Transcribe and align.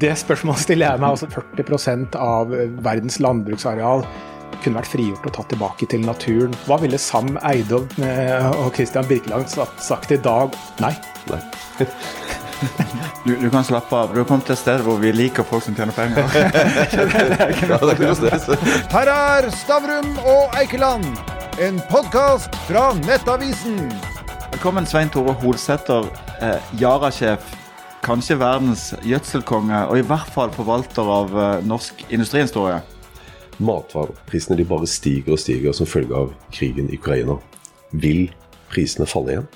Det 0.00 0.14
spørsmålet 0.16 0.60
stiller 0.60 0.90
jeg 0.90 1.00
meg. 1.02 1.10
altså 1.10 1.26
40% 1.28 2.16
av 2.16 2.48
verdens 2.84 3.20
landbruksareal 3.20 4.04
kunne 4.62 4.78
vært 4.78 4.92
frigjort 4.92 5.26
og 5.26 5.32
tatt 5.36 5.48
tilbake 5.52 5.86
til 5.90 6.04
naturen. 6.06 6.54
Hva 6.68 6.76
ville 6.80 6.98
Sam 7.00 7.38
Eidov 7.48 7.84
og 8.00 8.74
Christian 8.76 9.06
Birkeland 9.08 9.48
sagt 9.52 10.10
i 10.14 10.20
dag? 10.22 10.48
Nei. 10.80 10.94
Nei. 11.32 11.42
Du, 13.24 13.34
du, 13.34 13.48
kan 13.50 13.64
slappe 13.66 13.96
av. 13.96 14.12
Du 14.14 14.20
har 14.20 14.26
kommet 14.26 14.44
til 14.46 14.54
et 14.54 14.60
sted 14.60 14.82
hvor 14.86 15.00
vi 15.02 15.10
liker 15.10 15.42
folk 15.46 15.64
som 15.64 15.74
tjener 15.74 15.92
penger. 15.96 16.22
Her 18.92 19.10
er 19.10 19.48
Stavrum 19.56 20.12
og 20.22 20.54
Eikeland, 20.60 21.08
en 21.58 21.80
podkast 21.90 22.54
fra 22.68 22.92
Nettavisen. 23.02 23.90
Velkommen, 24.52 24.86
Svein 24.86 25.10
Tore 25.10 25.34
Holsæter, 25.42 26.06
eh, 26.38 26.62
Yara-sjef. 26.78 27.61
Kanskje 28.02 28.34
verdens 28.34 28.88
gjødselkonge, 29.06 29.84
og 29.86 30.00
i 30.00 30.02
hvert 30.02 30.30
fall 30.34 30.50
forvalter 30.50 31.06
av 31.06 31.36
eh, 31.38 31.60
norsk 31.70 32.00
industrihistorie. 32.10 32.80
Matvareprisene 33.62 34.58
de 34.58 34.66
bare 34.66 34.88
stiger 34.90 35.36
og 35.36 35.38
stiger 35.38 35.76
som 35.76 35.86
følge 35.86 36.16
av 36.18 36.32
krigen 36.50 36.90
i 36.90 36.98
Ukraina. 36.98 37.36
Vil 37.94 38.24
prisene 38.72 39.06
falle 39.06 39.36
igjen? 39.36 39.46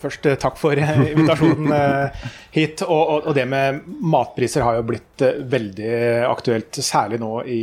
Først 0.00 0.30
eh, 0.32 0.38
takk 0.40 0.56
for 0.56 0.80
eh, 0.80 1.04
invitasjonen 1.10 1.68
hit. 1.76 2.24
hit. 2.56 2.86
Og, 2.88 3.12
og, 3.18 3.30
det 3.36 3.44
med 3.52 3.84
matpriser 4.00 4.64
har 4.64 4.80
jo 4.80 4.88
blitt 4.88 5.28
veldig 5.52 5.94
aktuelt, 6.32 6.72
særlig 6.72 7.20
nå 7.20 7.34
i 7.44 7.62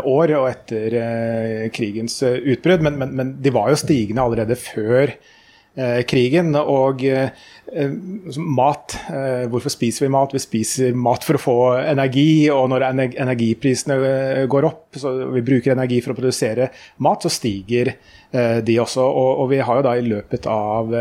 år 0.00 0.36
og 0.40 0.48
etter 0.48 1.00
krigens 1.76 2.22
utbrudd. 2.24 2.88
Men, 2.88 2.96
men, 3.04 3.16
men 3.20 3.38
de 3.44 3.52
var 3.52 3.68
jo 3.68 3.82
stigende 3.84 4.24
allerede 4.24 4.62
før 4.64 5.12
krigen. 5.12 5.32
Og 5.74 7.00
mat 8.38 8.94
Hvorfor 9.50 9.72
spiser 9.72 10.06
vi 10.06 10.12
mat? 10.14 10.34
Vi 10.36 10.42
spiser 10.42 10.94
mat 10.94 11.26
for 11.26 11.38
å 11.38 11.42
få 11.42 11.56
energi. 11.80 12.46
Og 12.54 12.68
når 12.70 12.86
energiprisene 12.94 13.96
går 14.50 14.68
opp, 14.70 15.00
så 15.00 15.16
vi 15.34 15.42
bruker 15.46 15.74
energi 15.74 15.98
for 16.04 16.14
å 16.14 16.18
produsere 16.20 16.70
mat, 17.02 17.26
så 17.26 17.32
stiger 17.32 17.90
de 18.30 18.78
også. 18.82 19.02
Og, 19.02 19.42
og 19.42 19.50
vi 19.50 19.62
har 19.66 19.80
jo 19.80 19.86
da 19.88 19.96
i 19.98 20.06
løpet 20.06 20.46
av 20.50 20.94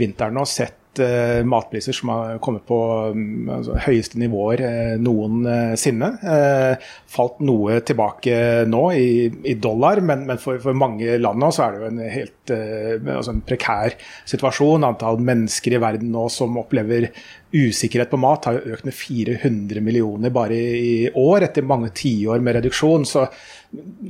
vinteren 0.00 0.40
nå 0.40 0.48
sett 0.48 0.79
uh, 0.98 1.40
matpriser 1.46 1.94
som 1.94 2.10
har 2.10 2.38
kommet 2.42 2.64
på 2.68 2.78
um, 3.14 3.48
altså, 3.54 3.76
høyeste 3.86 4.18
nivåer 4.20 4.62
uh, 4.64 4.94
noensinne. 5.00 6.08
Uh, 6.24 6.90
falt 7.10 7.38
noe 7.46 7.78
tilbake 7.86 8.34
nå 8.70 8.82
i, 8.96 9.10
i 9.46 9.54
dollar, 9.62 10.02
men, 10.02 10.24
men 10.28 10.40
for, 10.42 10.58
for, 10.62 10.76
mange 10.80 11.18
land 11.20 11.38
nå 11.42 11.50
så 11.54 11.66
er 11.66 11.76
det 11.76 11.80
jo 11.80 11.90
en 11.90 12.00
helt 12.16 12.50
altså 12.50 13.34
en 13.34 13.44
prekær 13.46 13.94
situasjon. 14.28 14.88
Antall 14.88 15.20
mennesker 15.22 15.76
i 15.76 15.82
verden 15.82 16.10
nå 16.14 16.26
som 16.32 16.58
opplever 16.58 17.10
usikkerhet 17.54 18.10
på 18.10 18.18
mat 18.22 18.46
har 18.46 18.58
jo 18.58 18.74
økt 18.74 18.86
med 18.86 18.94
400 18.94 19.82
millioner 19.82 20.34
bare 20.34 20.58
i, 20.58 20.82
i 21.06 21.12
år, 21.14 21.46
etter 21.46 21.66
mange 21.66 21.92
tiår 21.94 22.42
med 22.42 22.58
reduksjon. 22.58 23.06
Så 23.06 23.28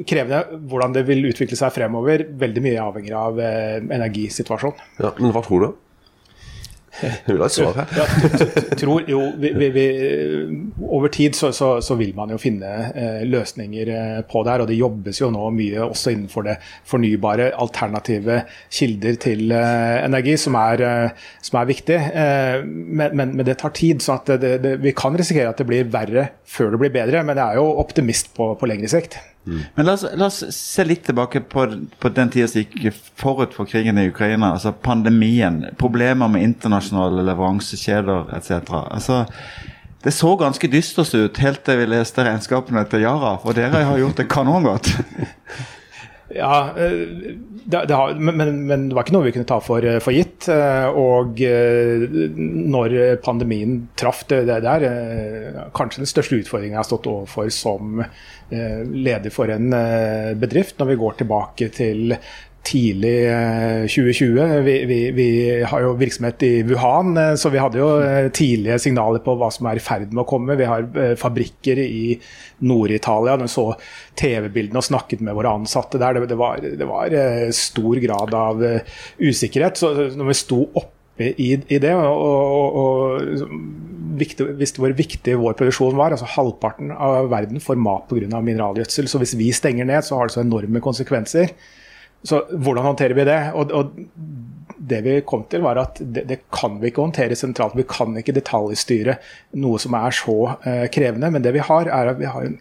krevende 0.09 0.63
hvordan 0.71 0.97
det 0.97 1.05
vil 1.09 1.29
utvikle 1.29 1.59
seg 1.61 1.77
fremover. 1.77 2.25
Veldig 2.41 2.65
mye 2.65 2.89
avhenger 2.89 3.21
av 3.21 3.45
energisituasjonen. 3.45 4.91
Ja, 5.01 5.15
men 5.21 5.37
hva 5.37 5.45
tror 5.45 5.67
du? 5.67 5.71
Et 7.31 7.53
svar 7.55 7.77
her. 7.79 7.93
Ja, 7.95 8.07
tror, 8.79 9.05
jo, 9.09 9.21
vi, 9.39 9.69
vi, 9.73 9.85
over 10.83 11.09
tid 11.13 11.37
så, 11.39 11.53
så, 11.55 11.73
så, 11.85 11.95
vil 12.01 12.13
man 12.17 12.33
jo 12.35 12.39
finne 12.41 12.71
eh, 12.91 13.23
løsninger 13.29 13.93
eh, 13.95 14.19
på 14.27 14.43
det 14.45 14.53
her. 14.53 14.65
Og 14.65 14.71
det 14.71 14.79
jobbes 14.79 15.21
jo 15.23 15.31
nå 15.33 15.47
mye 15.55 15.85
også 15.87 16.15
innenfor 16.15 16.49
det 16.49 16.57
fornybare, 16.91 17.53
alternative 17.63 18.43
kilder 18.75 19.21
til 19.23 19.55
eh, 19.55 20.01
energi, 20.05 20.37
som 20.41 20.59
er, 20.59 20.85
eh, 20.87 21.33
som 21.47 21.61
er 21.63 21.71
viktig. 21.71 21.99
Eh, 22.11 22.59
men, 22.67 23.15
men, 23.15 23.37
men, 23.37 23.47
det 23.47 23.61
tar 23.63 23.75
tid. 23.77 24.03
så 24.03 24.19
det, 24.27 24.41
det, 24.65 24.77
vi 24.83 24.95
kan 24.97 25.17
risikere 25.17 25.55
at 25.55 25.63
det 25.63 25.69
blir 25.71 25.91
verre 25.93 26.31
før 26.45 26.75
det 26.75 26.83
blir 26.83 26.97
bedre. 27.01 27.25
Men 27.27 27.39
jeg 27.39 27.47
er 27.47 27.63
jo 27.63 27.71
optimist 27.81 28.35
på, 28.37 28.53
på 28.59 28.71
lengre 28.71 28.91
sikt. 28.91 29.21
Mm. 29.47 29.61
Men 29.75 29.87
la 29.87 29.93
oss, 29.93 30.05
la 30.17 30.27
oss, 30.27 30.45
se 30.53 30.85
litt 30.85 31.07
tilbake 31.09 31.41
på, 31.41 31.65
på 31.99 32.13
den 32.13 32.31
tida 32.31 32.49
som 32.51 32.61
gikk 32.61 32.93
forut 33.19 33.57
for 33.57 33.69
krigen 33.69 33.99
i 33.99 34.09
Ukraina. 34.11 34.53
altså 34.53 34.73
Pandemien, 34.73 35.65
problemer 35.79 36.29
med 36.29 36.45
internasjonale 36.45 37.25
leveransekjeder 37.31 38.35
etc. 38.37 38.51
Altså, 38.85 39.25
det 40.05 40.15
så 40.17 40.37
ganske 40.37 40.69
dystert 40.73 41.15
ut 41.15 41.43
helt 41.43 41.65
til 41.65 41.81
vi 41.81 41.91
leste 41.91 42.25
regnskapene 42.25 42.85
til 42.89 43.05
Yara, 43.05 43.39
og 43.43 43.57
dere 43.57 43.85
har 43.85 44.01
gjort 44.01 44.23
det 44.23 44.31
kanongodt. 44.33 44.95
Ja, 46.35 46.75
eh, 46.77 46.91
det, 47.65 47.85
det 47.89 47.95
har, 47.95 48.15
men, 48.15 48.67
men, 48.67 48.89
det 48.89 48.95
var 48.95 49.05
ikke 49.05 49.15
noe 49.17 49.27
vi 49.27 49.33
kunne 49.35 49.49
ta 49.49 49.59
for, 49.63 49.85
eh, 49.85 49.99
for 50.03 50.15
gitt. 50.15 50.47
Eh, 50.53 50.87
og 50.89 51.41
når 51.41 52.97
pandemien 53.25 53.81
traff, 53.99 54.23
det, 54.31 54.45
det 54.51 54.61
der, 54.65 54.87
kanskje 55.77 56.05
den 56.05 56.11
største 56.11 56.39
utfordringen 56.41 56.77
jeg 56.77 56.83
har 56.83 56.91
stått 56.91 57.11
overfor 57.11 57.51
som 57.55 58.05
leder 58.51 59.31
for 59.31 59.51
en 59.55 59.71
bedrift, 60.41 60.75
når 60.81 60.89
vi 60.89 60.97
går 60.99 61.21
tilbake 61.21 61.69
til 61.71 62.17
tidlig 62.63 63.15
2020. 63.89 64.39
Eh, 64.39 64.61
vi, 64.61 64.85
vi, 64.85 64.99
vi, 65.17 65.29
har 65.65 65.83
jo 65.85 65.95
virksomhet 65.99 66.43
i 66.43 66.53
Wuhan, 66.69 67.17
eh, 67.17 67.35
så 67.41 67.51
vi 67.53 67.61
hadde 67.63 67.81
jo 67.81 67.89
eh, 68.05 68.29
tidlige 68.37 68.79
signaler 68.83 69.23
på 69.25 69.35
hva 69.41 69.51
som 69.55 69.69
er 69.71 69.81
i 69.81 69.85
ferd 69.85 70.13
med 70.13 70.25
å 70.25 70.29
komme. 70.29 70.59
Vi 70.61 70.69
har 70.69 70.87
fabrikker 71.21 71.81
i 71.83 72.19
Nord-Italia. 72.67 73.39
Når 73.41 73.49
vi 73.49 73.55
så 73.55 73.67
TV-bildene 74.21 74.83
og 74.83 74.89
snakket 74.91 75.25
med 75.25 75.37
våre 75.39 75.57
ansatte 75.61 76.01
der, 76.01 76.19
det, 76.19 76.31
det, 76.35 76.41
var, 76.41 76.61
det, 76.63 76.89
var, 76.89 77.19
stor 77.57 78.01
grad 78.03 78.35
av 78.37 78.65
usikkerhet. 79.19 79.81
Så 79.81 79.95
når 80.15 80.33
vi 80.33 80.41
sto 80.41 80.65
oppe 80.69 81.31
i, 81.31 81.53
i 81.57 81.79
det, 81.81 81.93
og, 81.97 82.21
og, 82.21 82.79
og 82.81 84.21
viktig, 84.21 84.47
visste 84.61 84.83
hvor 84.83 84.95
viktig 84.97 85.37
vår 85.41 85.57
produksjon 85.59 85.99
var. 85.99 86.15
altså 86.15 86.29
Halvparten 86.37 86.93
av 86.93 87.29
verden 87.33 87.61
får 87.63 87.81
mat 87.81 88.09
pga. 88.11 88.41
mineralgjødsel. 88.41 89.09
Så 89.09 89.21
hvis 89.23 89.37
vi 89.39 89.51
stenger 89.57 89.89
ned, 89.89 90.05
så 90.05 90.19
har 90.19 90.29
det 90.29 90.37
så 90.37 90.45
enorme 90.45 90.83
konsekvenser. 90.85 91.53
Så 92.27 92.43
hvordan 92.51 92.91
håndterer 92.91 93.17
vi 93.17 93.27
det? 93.29 93.41
Og, 93.57 93.73
og 93.73 93.93
det 94.91 95.01
vi 95.05 95.19
kom 95.27 95.45
til, 95.51 95.63
var 95.65 95.79
at 95.81 96.01
det, 96.01 96.27
det, 96.29 96.41
kan 96.53 96.79
vi 96.81 96.91
ikke 96.91 97.05
håndtere 97.05 97.37
sentralt. 97.39 97.77
Vi 97.79 97.87
kan 97.89 98.17
ikke 98.19 98.35
detaljstyre 98.37 99.19
noe 99.61 99.81
som 99.81 99.97
er 99.99 100.17
så 100.17 100.37
eh, 100.67 100.87
krevende. 100.93 101.31
Men 101.33 101.45
det 101.45 101.55
vi 101.57 101.65
har, 101.65 101.89
er 101.89 102.13
at 102.13 102.21
vi 102.21 102.29
har 102.29 102.47
en 102.47 102.59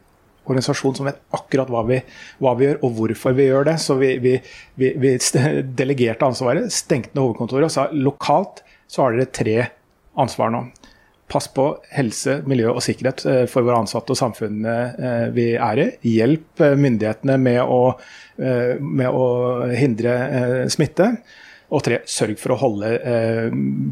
organisasjon 0.49 0.97
som 0.97 1.07
vet 1.09 1.19
akkurat 1.35 1.69
hva 1.71 1.83
vi, 1.87 1.99
hva 2.41 2.55
vi 2.57 2.67
gjør 2.67 2.81
og 2.85 2.95
hvorfor 2.97 3.35
vi 3.37 3.49
gjør 3.49 3.69
det. 3.71 3.77
Så 3.83 3.97
vi, 3.99 4.15
vi, 4.23 4.37
vi, 4.75 5.15
delegerte 5.81 6.27
ansvaret, 6.27 6.71
stengte 6.73 7.13
ned 7.15 7.23
hovedkontoret 7.25 7.69
og 7.69 7.75
sa 7.75 7.87
lokalt 7.93 8.63
så 8.89 9.05
har 9.05 9.15
dere 9.15 9.29
tre 9.35 9.57
ansvar 10.19 10.51
nå. 10.53 10.63
Pass 11.29 11.45
på 11.53 11.65
helse, 11.93 12.39
miljø 12.49 12.71
og 12.71 12.81
sikkerhet 12.81 13.21
eh, 13.29 13.43
for 13.49 13.65
våre 13.65 13.83
ansatte 13.83 14.15
og 14.15 14.17
samfunnet 14.17 14.97
eh, 14.97 15.27
vi 15.35 15.51
er 15.53 15.81
i. 15.83 15.85
Hjelp 16.15 16.63
eh, 16.65 16.73
myndighetene 16.79 17.35
med 17.37 17.61
å, 17.61 17.83
med 18.39 19.07
å 19.13 19.25
hindre 19.75 20.13
smitte. 20.71 21.11
Og 21.69 21.83
tre, 21.85 21.99
sørg 22.09 22.39
for 22.41 22.55
å 22.55 22.59
holde 22.63 22.93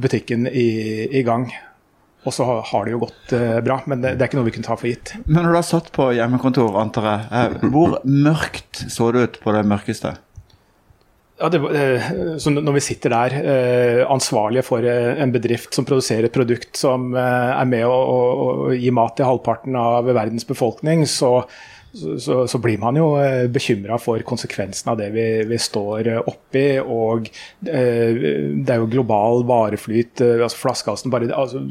butikken 0.02 0.48
i, 0.50 0.70
i 1.20 1.22
gang. 1.28 1.46
Og 2.26 2.34
så 2.34 2.48
har 2.48 2.88
det 2.88 2.96
jo 2.96 3.02
gått 3.04 3.36
bra, 3.64 3.78
men 3.92 4.02
det, 4.02 4.16
er 4.16 4.30
ikke 4.30 4.40
noe 4.40 4.48
vi 4.48 4.56
kunne 4.56 4.66
ta 4.66 4.78
for 4.80 4.90
gitt. 4.90 5.14
Men 5.28 5.44
når 5.44 5.52
du 5.52 5.58
har 5.60 5.68
satt 5.68 5.92
på 5.96 6.08
hjemmekontor, 6.18 6.80
antar 6.82 7.10
jeg, 7.12 7.60
hvor 7.76 8.00
mørkt 8.08 8.88
så 8.90 9.12
det 9.14 9.28
ut 9.28 9.38
på 9.44 9.54
det 9.54 9.62
mørkeste? 9.68 10.16
Ja, 11.38 11.52
det, 11.54 11.60
så 12.42 12.50
når 12.50 12.80
vi 12.80 12.82
sitter 12.82 13.14
der, 13.14 13.34
eh, 13.38 14.04
ansvarlige 14.10 14.66
for 14.66 14.82
eh, 14.82 15.22
en 15.22 15.34
bedrift 15.34 15.76
som 15.76 15.86
produserer 15.86 16.26
et 16.26 16.34
produkt 16.34 16.80
som 16.80 17.12
er 17.14 17.68
med 17.70 17.86
å, 17.86 17.94
å, 17.94 18.22
å 18.66 18.74
gi 18.74 18.90
mat 18.90 19.14
til 19.20 19.30
halvparten 19.30 19.78
av 19.78 20.10
verdens 20.18 20.48
befolkning, 20.50 21.06
så, 21.06 21.44
så, 21.94 22.40
så 22.50 22.62
blir 22.64 22.82
man 22.82 22.98
jo 22.98 23.12
bekymra 23.54 24.00
for 24.02 24.26
konsekvensen 24.26 24.90
av 24.90 24.98
det 24.98 25.12
vi, 25.14 25.28
vi 25.46 25.62
står 25.62 26.10
oppi. 26.24 26.66
Og 26.82 27.30
det 27.62 28.74
er 28.74 28.82
jo 28.82 28.90
global 28.98 29.46
vareflyt, 29.46 30.26
altså 30.26 30.64
flaskehalsen, 30.64 31.14
bare 31.14 31.30
altså, 31.38 31.62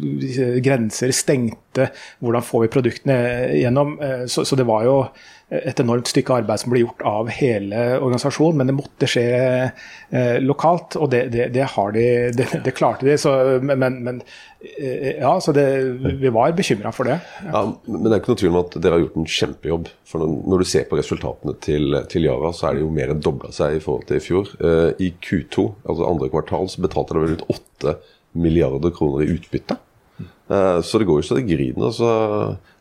grenser 0.62 1.10
stengte. 1.10 1.90
Hvordan 2.22 2.46
får 2.46 2.68
vi 2.68 2.74
produktene 2.78 3.18
gjennom? 3.64 3.98
Så, 4.30 4.46
så 4.46 4.58
det 4.58 4.70
var 4.70 4.86
jo 4.86 5.00
et 5.46 5.78
enormt 5.78 6.08
stykke 6.10 6.40
arbeid 6.40 6.58
som 6.58 6.72
ble 6.72 6.80
gjort 6.82 7.04
av 7.06 7.28
hele 7.30 7.82
organisasjonen, 8.00 8.58
men 8.58 8.70
det 8.70 8.74
måtte 8.74 9.06
skje 9.06 9.26
eh, 9.38 10.38
lokalt. 10.42 10.96
Og 10.98 11.12
det, 11.12 11.28
det, 11.30 11.48
det, 11.54 11.68
de, 11.94 12.46
det, 12.64 12.72
klarte 12.74 13.06
de. 13.06 13.14
Så, 13.20 13.30
men, 13.62 14.00
men 14.02 14.18
eh, 14.58 15.20
ja, 15.20 15.36
så 15.42 15.54
vi 15.54 16.32
var 16.34 16.56
bekymra 16.58 16.90
for 16.94 17.06
det. 17.06 17.20
Ja. 17.44 17.52
ja. 17.52 17.62
Men 17.86 18.08
det 18.08 18.16
er 18.16 18.24
ikke 18.24 18.34
noe 18.34 18.40
tvil 18.42 18.52
om 18.56 18.60
at 18.64 18.74
dere 18.80 18.98
har 18.98 19.04
gjort 19.04 19.20
en 19.22 19.30
kjempejobb. 19.36 19.92
For 20.10 20.26
når, 20.26 20.64
du 20.64 20.70
ser 20.72 20.90
på 20.90 20.98
resultatene 20.98 21.54
til, 21.62 22.00
til, 22.10 22.26
Yara, 22.26 22.50
så 22.50 22.68
er 22.70 22.80
det 22.80 22.82
jo 22.82 22.90
mer 22.98 23.14
enn 23.14 23.22
dobla 23.22 23.52
seg 23.54 23.78
i 23.78 23.84
forhold 23.86 24.10
til 24.10 24.18
i 24.18 24.26
fjor. 24.26 24.50
Eh, 24.58 24.90
I 25.06 25.12
Q2, 25.14 25.68
altså 25.86 26.10
andre 26.10 26.32
kvartal, 26.34 26.66
så 26.72 26.82
betalte 26.82 27.14
dere 27.14 27.28
vel 27.28 27.38
ut 27.38 27.46
8 27.54 27.96
milliarder 28.42 28.90
kroner 28.98 29.22
i 29.22 29.30
utbytte. 29.38 29.78
Eh, 30.18 30.82
så 30.82 30.98
det 30.98 31.06
går 31.06 31.22
jo 31.22 31.30
så 31.30 31.38
det 31.38 31.46
griner. 31.46 31.94
Så 31.94 32.10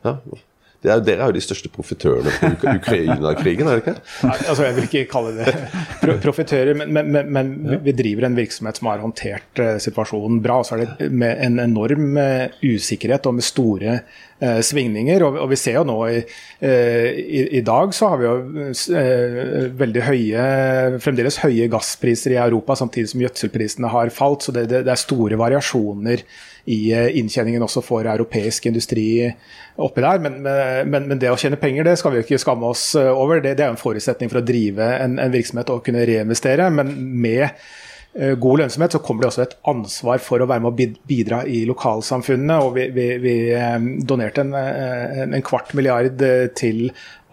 ja, 0.01 0.17
er, 0.83 1.01
Dere 1.05 1.23
er 1.23 1.31
jo 1.31 1.35
de 1.37 1.43
største 1.43 1.69
profitørene 1.73 2.31
på 2.59 2.73
Ukraina-krigen, 2.79 3.67
er 3.69 3.79
det 3.79 3.83
ikke? 3.83 3.95
Nei, 4.27 4.37
altså 4.49 4.67
Jeg 4.67 4.75
vil 4.77 4.87
ikke 4.89 5.03
kalle 5.11 5.33
det 5.37 5.53
pro 6.01 6.17
profitører, 6.25 6.77
men, 6.77 6.91
men, 6.93 7.11
men, 7.13 7.31
men, 7.33 7.81
vi 7.85 7.93
driver 7.95 8.27
en 8.27 8.37
virksomhet 8.37 8.79
som 8.79 8.89
har 8.89 9.03
håndtert 9.03 9.61
uh, 9.61 9.75
situasjonen 9.81 10.41
bra. 10.43 10.59
Og 10.61 10.67
så 10.67 10.77
er 10.77 10.85
det 10.85 11.09
med 11.11 11.41
en 11.45 11.59
enorm 11.63 12.17
uh, 12.19 12.47
usikkerhet 12.63 13.27
og 13.29 13.37
med 13.37 13.47
store 13.47 13.99
uh, 13.99 14.61
svingninger. 14.65 15.25
Og, 15.25 15.39
og, 15.43 15.49
vi 15.53 15.59
ser 15.59 15.79
jo 15.79 15.85
nå 15.87 15.99
i, 16.09 16.23
i, 16.65 17.43
i, 17.59 17.63
dag 17.65 17.93
så 17.95 18.11
har 18.11 18.21
vi 18.21 18.27
jo 18.27 19.69
veldig 19.79 20.03
høye, 20.07 20.47
fremdeles 21.03 21.39
høye 21.43 21.69
gasspriser 21.71 22.35
i 22.35 22.41
Europa, 22.41 22.77
samtidig 22.79 23.11
som 23.13 23.23
gjødselprisene 23.25 23.93
har 23.93 24.13
falt. 24.13 24.47
Så 24.47 24.55
det, 24.55 24.67
det, 24.71 24.85
det 24.87 24.93
er 24.93 25.01
store 25.01 25.39
variasjoner 25.39 26.25
i 26.65 26.79
inntjeningen 27.19 27.61
også 27.61 27.83
for 27.85 28.07
europeisk 28.09 28.65
industri 28.65 29.07
oppi 29.77 30.01
der. 30.01 30.21
Men, 30.23 30.39
men, 30.41 31.07
men, 31.09 31.19
det 31.21 31.29
å 31.29 31.37
tjene 31.39 31.59
penger 31.61 31.85
det 31.85 31.97
skal 32.01 32.13
vi 32.13 32.21
jo 32.21 32.25
ikke 32.25 32.41
skamme 32.41 32.71
oss 32.73 32.87
eh, 32.99 33.11
over. 33.11 33.43
Det, 33.43 33.55
det 33.59 33.67
er 33.67 33.73
en 33.73 33.81
forutsetning 33.81 34.31
for 34.31 34.41
å 34.41 34.45
drive 34.45 34.87
en, 34.97 35.19
en 35.21 35.33
virksomhet 35.33 35.69
og 35.73 35.83
kunne 35.85 36.05
reinvestere. 36.07 36.69
Men 36.73 36.93
med 37.21 37.47
god 38.15 38.61
lønnsomhet 38.61 38.93
så 38.95 39.01
kommer 39.03 39.25
det 39.25 39.27
også 39.27 39.43
et 39.43 39.57
ansvar 39.67 40.21
for 40.23 40.39
å 40.39 40.47
være 40.47 40.63
med 40.63 40.71
å 40.71 40.91
bidra 41.09 41.41
i 41.51 41.65
lokalsamfunnene. 41.67 42.59
og 42.63 42.77
Vi, 42.77 42.85
vi, 42.95 43.09
vi 43.19 43.35
um, 43.59 43.89
donerte 44.07 44.45
en, 44.45 44.53
en, 44.55 45.35
en, 45.35 45.43
kvart 45.43 45.73
milliard 45.75 46.23
til 46.55 46.85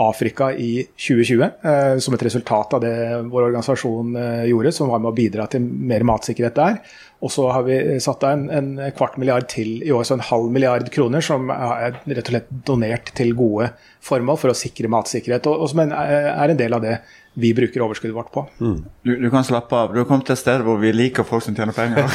Afrika 0.03 0.51
i 0.51 0.83
2020 0.97 1.45
uh, 1.63 2.01
som 2.03 2.17
et 2.17 2.27
resultat 2.27 2.75
av 2.75 2.83
det 2.83 2.97
vår 3.31 3.53
organisasjon 3.53 4.19
gjorde, 4.51 4.75
som 4.75 4.91
var 4.91 5.05
med 5.05 5.13
å 5.13 5.17
bidra 5.21 5.47
til 5.53 5.63
mer 5.63 6.03
matsikkerhet 6.09 6.59
der. 6.59 6.83
Og 7.23 7.31
så 7.31 7.47
har 7.55 7.63
vi 7.63 7.79
satt 8.03 8.25
av 8.27 8.35
en, 8.35 8.49
en, 8.51 8.71
kvart 8.99 9.15
milliard 9.23 9.47
til 9.51 9.77
i 9.87 9.93
år, 9.95 10.03
så 10.03 10.17
en 10.17 10.27
halv 10.27 10.51
milliard 10.51 10.89
kroner 10.91 11.23
som 11.23 11.53
er 11.55 11.95
rett 12.03 12.27
og 12.27 12.33
slett 12.33 12.51
donert 12.67 13.13
til 13.15 13.31
gode 13.39 13.71
formål 14.03 14.41
for 14.43 14.51
å 14.51 14.59
sikre 14.59 14.91
matsikkerhet, 14.91 15.47
og, 15.47 15.63
og 15.63 15.71
som 15.71 15.85
er 15.87 16.51
en 16.51 16.59
del 16.59 16.75
av 16.75 16.83
det 16.83 16.97
vi 17.35 17.55
bruker 17.55 17.81
overskuddet 17.81 18.17
vårt 18.17 18.33
på. 18.33 18.43
Mm. 18.61 18.85
Du, 19.03 19.17
du, 19.17 19.31
kan 19.31 19.45
slappe 19.45 19.77
av. 19.77 19.93
Du 19.95 20.01
har 20.03 20.07
kommet 20.09 20.27
til 20.29 20.35
et 20.35 20.41
sted 20.43 20.65
hvor 20.67 20.77
vi 20.83 20.91
liker 20.93 21.25
folk 21.25 21.45
som 21.45 21.57
tjener 21.57 21.73
penger. 21.73 22.05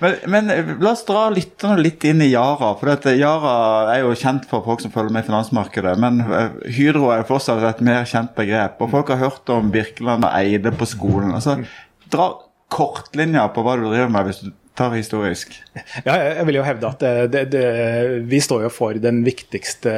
men, 0.02 0.16
men, 0.32 0.50
la 0.82 0.90
oss 0.90 1.04
dra 1.06 1.28
lytterne 1.34 1.78
litt 1.78 2.04
inn 2.10 2.24
i 2.24 2.32
Yara. 2.32 2.72
For 2.80 2.90
dette, 2.90 3.14
Yara 3.20 3.54
er 3.94 4.02
jo 4.02 4.16
kjent 4.18 4.48
for 4.50 4.66
folk 4.66 4.82
som 4.82 4.94
følger 4.94 5.14
med 5.14 5.22
i 5.22 5.28
finansmarkedet. 5.30 5.94
Men 6.02 6.18
eh, 6.24 6.58
Hydro 6.80 7.12
er 7.14 7.28
fortsatt 7.28 7.62
et 7.70 7.84
mer 7.86 8.02
kjent 8.10 8.34
begrep. 8.34 8.82
Og 8.82 8.90
folk 8.96 9.14
har 9.14 9.22
hørt 9.22 9.54
om 9.54 9.70
Birkeland 9.74 10.26
og 10.26 10.34
Eide 10.34 10.74
på 10.74 10.88
skolen. 10.90 11.30
Altså, 11.38 11.60
dra 12.10 12.32
kortlinja 12.74 13.46
på 13.54 13.62
hva 13.62 13.78
du 13.78 13.86
driver 13.86 14.10
med 14.10 14.30
hvis 14.32 14.42
du 14.42 14.50
tar 14.74 14.94
historisk. 14.96 15.54
Ja, 16.02 16.16
jeg 16.40 16.46
vil 16.48 16.58
jo 16.58 16.64
hevde 16.66 16.88
at 16.90 17.02
det, 17.02 17.12
det, 17.30 17.44
det, 17.54 17.66
vi 18.30 18.40
står 18.42 18.66
jo 18.66 18.72
for 18.74 18.98
den 18.98 19.22
viktigste 19.26 19.92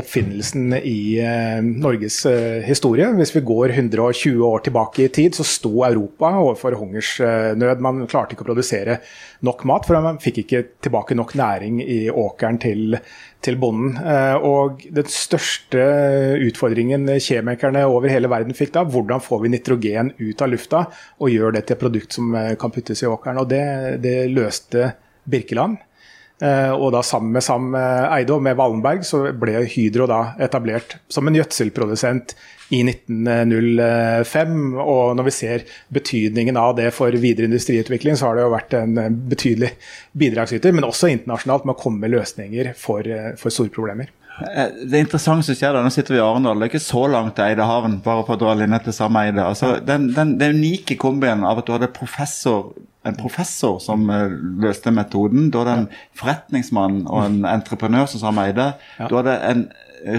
oppfinnelsen 0.00 0.74
i 0.76 1.18
eh, 1.22 1.58
Norges 1.62 2.24
eh, 2.26 2.60
historie. 2.66 3.06
Hvis 3.16 3.32
vi 3.36 3.42
går 3.46 3.74
120 3.76 4.44
år 4.46 4.64
tilbake 4.66 5.04
i 5.04 5.10
tid, 5.12 5.36
så 5.36 5.46
sto 5.46 5.84
Europa 5.86 6.32
overfor 6.40 6.76
hungersnød. 6.80 7.82
Man 7.84 8.04
klarte 8.10 8.34
ikke 8.34 8.46
å 8.46 8.50
produsere 8.50 8.98
nok 9.46 9.64
mat, 9.68 9.88
for 9.88 10.00
man 10.04 10.20
fikk 10.22 10.42
ikke 10.44 10.62
tilbake 10.84 11.16
nok 11.18 11.34
næring 11.40 11.82
i 11.84 11.98
åkeren 12.10 12.60
til, 12.62 12.96
til 13.44 13.60
bonden. 13.60 13.98
Eh, 14.00 14.46
og 14.46 14.86
den 15.00 15.12
største 15.12 15.84
utfordringen 16.48 17.08
kjemikerne 17.20 17.84
over 17.88 18.12
hele 18.12 18.30
verden 18.32 18.56
fikk 18.56 18.74
da, 18.78 18.86
hvordan 18.88 19.22
får 19.24 19.44
vi 19.44 19.52
nitrogen 19.56 20.14
ut 20.18 20.42
av 20.42 20.52
lufta 20.52 20.86
og 21.20 21.30
gjør 21.32 21.56
det 21.58 21.66
til 21.66 21.76
et 21.78 21.84
produkt 21.84 22.18
som 22.18 22.34
kan 22.60 22.74
puttes 22.74 23.04
i 23.04 23.10
åkeren. 23.10 23.44
Og 23.44 23.52
det, 23.52 23.64
det 24.04 24.18
løste 24.32 24.94
Birkeland. 25.30 25.78
Eh, 26.40 26.72
og 26.72 26.94
da 26.94 27.02
sammen 27.04 27.34
med 27.36 27.44
Sam 27.44 27.74
Eide 27.76 28.32
og 28.32 28.44
med 28.44 28.56
Wallenberg 28.56 29.04
så 29.04 29.26
ble 29.36 29.60
Hydro 29.68 30.06
da 30.08 30.22
etablert 30.40 30.96
som 31.12 31.28
en 31.28 31.36
gjødselprodusent 31.36 32.34
i 32.70 32.80
1905. 32.86 34.54
Og 34.80 35.16
når 35.18 35.26
vi 35.26 35.34
ser 35.34 35.66
betydningen 35.92 36.58
av 36.60 36.76
det 36.78 36.90
for 36.96 37.14
videre 37.22 37.50
industriutvikling, 37.50 38.16
så 38.16 38.30
har 38.30 38.38
det 38.38 38.46
jo 38.46 38.54
vært 38.54 38.78
en 38.78 39.20
betydelig 39.30 39.74
bidragsyter, 40.18 40.74
men 40.76 40.86
også 40.88 41.10
internasjonalt 41.12 41.66
med 41.66 41.76
å 41.76 41.82
komme 41.82 42.04
med 42.04 42.14
løsninger 42.14 42.72
for, 42.78 43.06
eh, 43.06 43.34
for 43.36 43.50
store 43.54 43.74
problemer. 43.74 44.12
Eh, 44.40 44.70
det 44.86 44.96
er 44.96 45.04
interessant 45.04 45.44
som 45.44 45.54
skjer 45.54 45.74
da, 45.74 45.82
Nå 45.82 45.90
sitter 45.92 46.14
vi 46.14 46.20
i 46.20 46.24
Arendal. 46.24 46.58
Det 46.58 46.68
er 46.68 46.72
ikke 46.72 46.86
så 46.86 47.10
langt 47.10 47.36
til 47.36 47.44
Eidehaven, 47.44 48.02
bare 48.02 48.24
for 48.24 48.36
å 48.36 48.40
dra 48.40 48.54
linja 48.54 48.82
til 48.84 48.96
samme 48.96 49.26
Eide. 49.26 49.44
Altså, 49.44 49.84
den, 49.84 50.12
den, 50.14 50.38
den 50.38 50.56
unike 50.56 50.96
kombien 50.96 51.44
av 51.44 51.60
at 51.60 51.66
du 51.66 51.74
hadde 51.74 51.92
professor 51.92 52.72
en 53.10 53.18
professor 53.18 53.78
som 53.82 54.06
uh, 54.10 54.30
løste 54.62 54.92
metoden. 54.94 55.50
Du 55.52 55.60
hadde 55.60 55.76
en 55.82 55.88
forretningsmann 56.18 57.02
og 57.06 57.24
en 57.26 57.42
entreprenør 57.48 58.08
som 58.10 58.22
sa 58.22 58.34
Eide. 58.44 58.72
Ja. 58.98 59.10
Du 59.10 59.18
hadde 59.18 59.36
en 59.50 59.66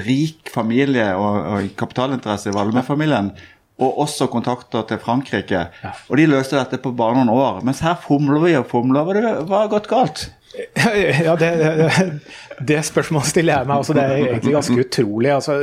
rik 0.06 0.52
familie 0.54 1.08
og, 1.18 1.40
og 1.56 1.72
kapitalinteresse 1.80 2.52
i 2.52 2.56
Valme-familien. 2.56 3.32
Og 3.82 4.04
også 4.06 4.28
kontakter 4.32 4.86
til 4.90 5.00
Frankrike. 5.02 5.66
Ja. 5.82 5.96
Og 6.10 6.20
de 6.20 6.28
løste 6.30 6.60
dette 6.60 6.78
på 6.82 6.94
bare 6.94 7.18
noen 7.18 7.32
år. 7.34 7.64
Mens 7.66 7.82
her 7.86 7.98
fomler 8.02 8.44
vi 8.44 8.54
og 8.60 8.70
fomler. 8.70 9.10
Hva 9.48 9.64
har 9.66 9.74
gått 9.74 9.90
galt? 9.92 10.30
Ja, 11.26 11.36
det, 11.40 11.50
det, 12.60 12.80
spørsmålet 12.86 13.30
stiller 13.32 13.60
jeg 13.60 13.70
meg 13.70 13.82
også. 13.82 13.96
Det 13.96 14.04
er 14.04 14.18
egentlig 14.18 14.56
ganske 14.56 14.84
utrolig. 14.84 15.32
Altså, 15.34 15.56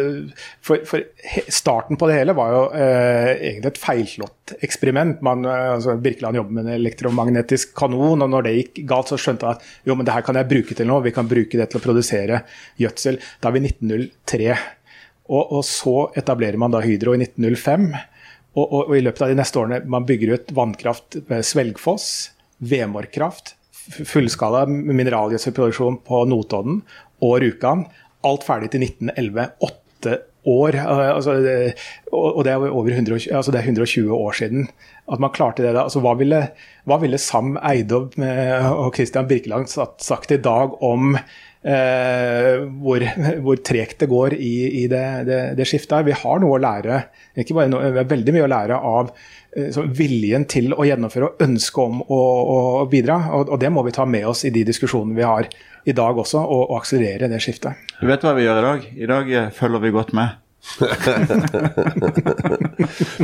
for, 0.65 0.85
for, 0.89 1.05
starten 1.53 2.01
på 2.01 2.09
det 2.09 2.19
hele 2.21 2.35
var 2.39 2.55
jo 2.55 2.63
eh, 2.77 3.31
egentlig 3.35 3.73
et 3.73 3.83
feilslått 3.83 4.55
eksperiment. 4.65 5.21
Man, 5.27 5.45
eh, 5.49 5.75
altså, 5.75 5.99
Birkeland 6.03 6.41
jobber 6.41 6.59
med 6.59 6.67
en 6.67 6.79
elektromagnetisk 6.79 7.75
kanon, 7.79 8.25
og 8.25 8.33
når 8.33 8.49
det 8.49 8.57
gikk 8.57 8.83
galt, 8.89 9.13
så 9.13 9.21
skjønte 9.21 9.49
jeg 9.49 9.61
at 9.61 9.91
jo, 9.91 9.99
men 9.99 10.09
det 10.09 10.17
her 10.17 10.27
kan 10.27 10.41
jeg 10.41 10.51
bruke 10.55 10.79
til 10.79 10.91
noe. 10.91 11.05
Vi 11.05 11.15
kan 11.17 11.31
bruke 11.31 11.61
det 11.61 11.69
til 11.71 11.81
å 11.81 11.85
produsere 11.85 12.43
gjødsel. 12.81 13.21
Da 13.43 13.53
er 13.53 13.59
vi 13.59 13.65
1903. 13.69 14.51
Og, 15.29 15.53
og 15.59 15.63
så 15.67 16.09
etablerer 16.17 16.59
man 16.61 16.73
da 16.73 16.81
Hydro 16.85 17.15
i 17.15 17.23
1905. 17.23 17.91
Og, 18.57 18.65
og, 18.65 18.81
og, 18.89 18.97
i 18.97 19.05
løpet 19.05 19.27
av 19.27 19.31
de 19.33 19.39
neste 19.39 19.61
årene 19.61 19.83
man 19.91 20.09
bygger 20.09 20.35
ut 20.35 20.53
vannkraft 20.57 21.21
ved 21.29 21.47
Svelgfoss, 21.47 22.09
Vemorkraft 22.59 23.55
fullskala 23.89 24.67
mineralgjødselproduksjon 24.67 26.01
på 26.07 26.25
Notodden 26.29 26.83
og 27.25 27.39
Rjukan. 27.43 27.87
Alt 28.27 28.47
ferdig 28.47 28.73
til 28.73 28.85
1911. 28.85 29.47
Åtte 29.65 30.17
år. 30.49 30.79
Eh, 30.79 31.05
altså, 31.15 31.37
og 32.13 32.41
det 32.47 32.53
er 32.53 32.69
over 32.69 32.93
120, 32.93 33.33
altså 33.35 33.55
det 33.55 33.63
er 33.63 33.71
120 33.71 34.15
år 34.15 34.39
siden 34.39 34.69
at 35.09 35.23
man 35.23 35.33
klarte 35.35 35.65
det. 35.65 35.75
Altså, 35.77 36.03
hva, 36.05 36.15
ville, 36.19 36.43
hva 36.89 37.01
ville 37.03 37.21
Sam 37.21 37.57
Eide 37.61 38.01
og 38.01 38.97
Christian 38.97 39.29
Birkeland 39.29 39.71
sagt 39.71 40.33
i 40.35 40.41
dag 40.43 40.77
om 40.85 41.15
eh, 41.19 42.55
hvor, 42.83 43.05
hvor, 43.45 43.61
tregt 43.65 44.01
det 44.03 44.11
går 44.11 44.37
i, 44.39 44.55
i 44.83 44.87
det, 44.91 45.07
det, 45.29 45.43
det, 45.59 45.69
skiftet? 45.69 46.07
Vi 46.09 46.17
har 46.17 46.41
noe 46.43 46.57
å 46.57 46.63
lære, 46.63 47.03
ikke 47.39 47.59
bare 47.59 47.73
noe, 47.73 47.93
vi 47.93 48.03
har 48.03 48.11
veldig 48.11 48.37
mye 48.37 48.49
å 48.49 48.55
lære 48.55 48.81
av 48.93 49.13
Eh, 49.57 49.79
viljen 49.97 50.45
til 50.51 50.75
å 50.77 50.85
gjennomføre 50.85 51.31
og 51.31 51.45
ønsket 51.45 51.81
om 51.81 52.03
å, 52.05 52.19
å 52.53 52.59
bidra. 52.91 53.19
Og, 53.33 53.49
og, 53.49 53.57
det 53.63 53.71
må 53.73 53.85
vi 53.87 53.95
ta 53.97 54.05
med 54.09 54.27
oss 54.29 54.45
i 54.45 54.53
de 54.55 54.65
diskusjonene 54.69 55.17
vi 55.17 55.25
har 55.27 55.49
i 55.89 55.95
dag 55.97 56.19
også, 56.21 56.43
og, 56.43 56.67
og 56.69 56.83
akselerere 56.83 57.31
det 57.33 57.41
skiftet. 57.43 57.89
Du 57.99 58.07
vet 58.11 58.25
hva 58.25 58.35
vi 58.37 58.45
gjør 58.45 58.61
i 58.61 58.67
dag? 58.67 58.85
I 58.93 59.09
dag 59.09 59.33
eh, 59.33 59.51
følger 59.55 59.85
vi 59.85 59.95
godt 59.95 60.13
med. 60.19 60.37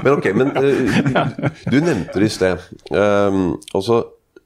Men 0.03 0.13
ok, 0.15 0.27
men 0.39 0.49
uh, 0.57 0.63
du 1.71 1.79
nevnte 1.81 2.19
det 2.19 2.29
i 2.29 2.33
sted. 2.33 2.57
Um, 2.91 3.57
altså, 3.75 4.05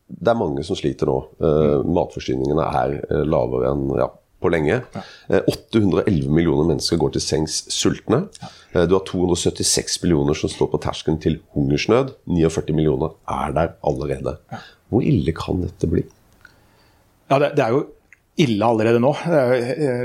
det 0.09 0.33
er 0.33 0.41
mange 0.41 0.65
som 0.67 0.77
sliter 0.79 1.07
nå. 1.11 1.19
Uh, 1.43 1.85
matforsyningene 1.87 2.65
er 2.83 2.97
uh, 3.11 3.25
lavere 3.29 3.71
enn 3.73 3.85
ja, 4.01 4.09
på 4.41 4.51
lenge. 4.53 4.81
811 5.29 6.03
eh, 6.07 6.31
millioner 6.31 6.69
mennesker 6.69 7.01
går 7.01 7.17
til 7.17 7.25
sengs 7.25 7.61
sultne. 7.75 8.25
Eh, 8.73 8.85
du 8.89 8.95
har 8.97 9.05
276 9.09 10.01
millioner 10.05 10.39
som 10.39 10.53
står 10.53 10.71
på 10.73 10.83
terskelen 10.85 11.21
til 11.23 11.41
hungersnød. 11.57 12.15
49 12.31 12.77
millioner 12.77 13.17
er 13.29 13.55
der 13.57 13.75
allerede. 13.83 14.39
Hvor 14.89 15.05
ille 15.05 15.35
kan 15.37 15.65
dette 15.65 15.91
bli? 15.91 16.05
Ja, 17.29 17.39
det, 17.43 17.55
det 17.59 17.65
er 17.65 17.75
jo 17.75 17.87
ille 18.39 18.67
allerede 18.67 19.01
nå. 19.03 19.11
Det 19.27 19.39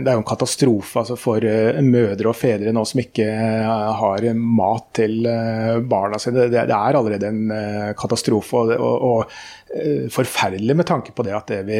er 0.01 0.15
jo 0.15 0.21
en 0.21 0.25
katastrofe 0.25 1.03
altså, 1.03 1.17
for 1.19 1.45
eh, 1.45 1.77
mødre 1.85 2.31
og 2.31 2.37
fedre 2.37 2.73
nå 2.73 2.81
som 2.89 3.01
ikke 3.03 3.27
eh, 3.29 3.93
har 3.99 4.25
mat 4.33 4.89
til 4.97 5.27
eh, 5.29 5.77
barna 5.89 6.19
sine. 6.21 6.47
Det, 6.49 6.63
er 6.63 6.97
allerede 6.97 7.29
en 7.29 7.53
katastrofe. 7.99 8.63
og, 8.63 8.73
og, 8.73 9.09
og 9.09 10.11
forferdelig 10.13 10.75
med 10.77 10.85
tanke 10.85 11.13
på 11.17 11.23
det 11.25 11.31
at 11.33 11.49
det 11.49 11.63
vi, 11.65 11.77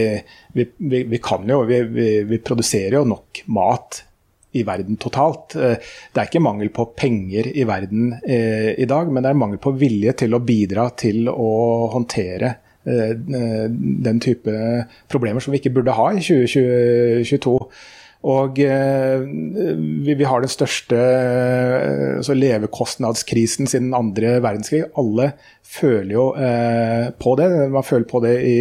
vi, 0.58 0.64
vi, 0.78 1.04
vi, 1.12 1.20
kan 1.22 1.46
jo, 1.46 1.60
vi, 1.70 2.40
produserer 2.42 2.98
jo 2.98 3.04
nok 3.06 3.44
mat 3.54 4.00
i 4.58 4.64
verden 4.66 4.98
totalt. 5.02 5.54
Det 5.54 6.18
er 6.18 6.26
ikke 6.26 6.42
mangel 6.42 6.72
på 6.74 6.88
penger 6.98 7.52
i 7.54 7.68
verden 7.70 8.16
i 8.26 8.88
dag, 8.90 9.14
men 9.14 9.22
det 9.22 9.30
er 9.30 9.38
mangel 9.38 9.62
på 9.62 9.76
vilje 9.78 10.16
til 10.24 10.34
å 10.34 10.42
bidra 10.42 10.88
til 10.98 11.30
å 11.30 11.54
håndtere 11.94 12.50
Eh, 12.50 12.52
eh, 12.54 12.63
den 12.86 14.20
type 14.24 14.54
problemer 15.12 15.44
som 15.44 15.54
vi 15.54 15.62
ikke 15.62 15.72
burde 15.78 15.96
ha 15.96 16.10
i 16.12 16.24
2022. 16.24 17.58
Og 18.24 18.60
eh, 18.64 19.24
vi, 20.08 20.16
har 20.24 20.44
den 20.44 20.52
største 20.52 21.00
altså 22.22 22.36
levekostnadskrisen 22.38 23.68
siden 23.68 23.92
andre 23.98 24.38
verdenskrig. 24.44 24.86
Alle 25.00 25.34
føler 25.60 26.14
jo 26.16 26.30
eh, 26.40 27.10
på 27.20 27.36
det. 27.40 27.50
Man 27.74 27.84
føler 27.84 28.08
på 28.08 28.24
det 28.24 28.38
i 28.48 28.58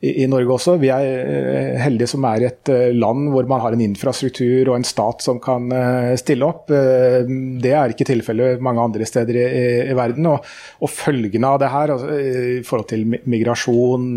i, 0.00 0.24
Norge 0.30 0.54
også. 0.54 0.76
Vi 0.80 0.88
er 0.92 1.04
eh, 1.04 1.74
heldige 1.82 2.08
som 2.14 2.24
er 2.24 2.46
et 2.48 2.70
eh, 2.72 2.88
land 2.96 3.28
hvor 3.34 3.44
man 3.48 3.60
har 3.60 3.76
en 3.76 3.82
infrastruktur 3.84 4.70
og 4.70 4.78
en 4.78 4.86
stat 4.88 5.20
som 5.24 5.40
kan 5.42 5.66
eh, 5.76 6.14
stille 6.20 6.46
opp. 6.46 6.70
Det 6.70 7.74
er 7.76 7.92
ikke 7.92 8.08
tilfellet 8.08 8.62
mange 8.64 8.80
andre 8.86 9.08
steder 9.08 9.36
i, 9.36 9.44
i, 9.90 9.96
verden. 9.98 10.30
Og, 10.32 10.46
og 10.80 10.92
følgene 10.92 11.52
av 11.52 11.60
det 11.60 11.72
her 11.74 11.94
altså, 11.96 12.16
i 12.16 12.62
forhold 12.64 12.88
til 12.94 13.04
mi- 13.12 13.20
migrasjon, 13.36 14.08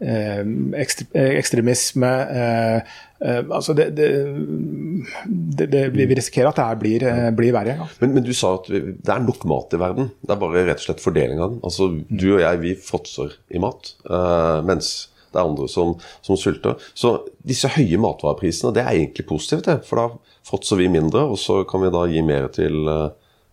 eh, 0.00 0.38
eh, 0.38 0.80
ekstre, 0.82 1.06
ekstremisme 1.38 2.10
eh, 2.40 2.96
altså 3.50 3.74
det, 3.74 3.88
det, 3.98 5.66
det, 5.66 5.82
vi 5.96 6.06
risikerer 6.14 6.50
at 6.50 6.58
det 6.60 6.66
her 6.68 6.78
blir, 6.78 7.06
blir 7.34 7.54
verre. 7.56 7.74
Ja. 7.80 7.88
Men, 8.02 8.14
men 8.16 8.26
du 8.26 8.32
sa 8.36 8.54
at 8.60 8.68
det 8.70 9.10
er 9.10 9.24
nok 9.24 9.42
mat 9.50 9.74
i 9.74 9.80
verden. 9.82 10.12
Det 10.22 10.34
er 10.34 10.40
bare 10.42 10.64
rett 10.68 10.82
og 10.82 10.86
slett 10.86 11.02
fordeling 11.02 11.42
av 11.42 11.54
den. 11.54 11.62
Altså, 11.66 11.90
Du 12.06 12.28
og 12.36 12.42
jeg 12.44 12.62
vi 12.62 12.74
fråtser 12.78 13.34
i 13.50 13.62
mat, 13.62 13.96
mens 14.68 15.08
det 15.32 15.40
er 15.40 15.48
andre 15.48 15.66
som, 15.68 15.96
som 16.24 16.38
sulter. 16.40 16.78
Så 16.94 17.16
disse 17.44 17.68
høye 17.74 17.98
matvareprisene 18.00 18.70
det 18.76 18.84
er 18.84 18.94
egentlig 18.94 19.26
positivt, 19.28 19.66
det. 19.66 19.80
For 19.88 19.98
da 19.98 20.38
fråtser 20.46 20.78
vi 20.80 20.86
mindre, 20.92 21.26
og 21.26 21.42
så 21.42 21.64
kan 21.68 21.82
vi 21.82 21.90
da 21.92 22.06
gi 22.08 22.22
mer 22.24 22.46
til, 22.54 22.86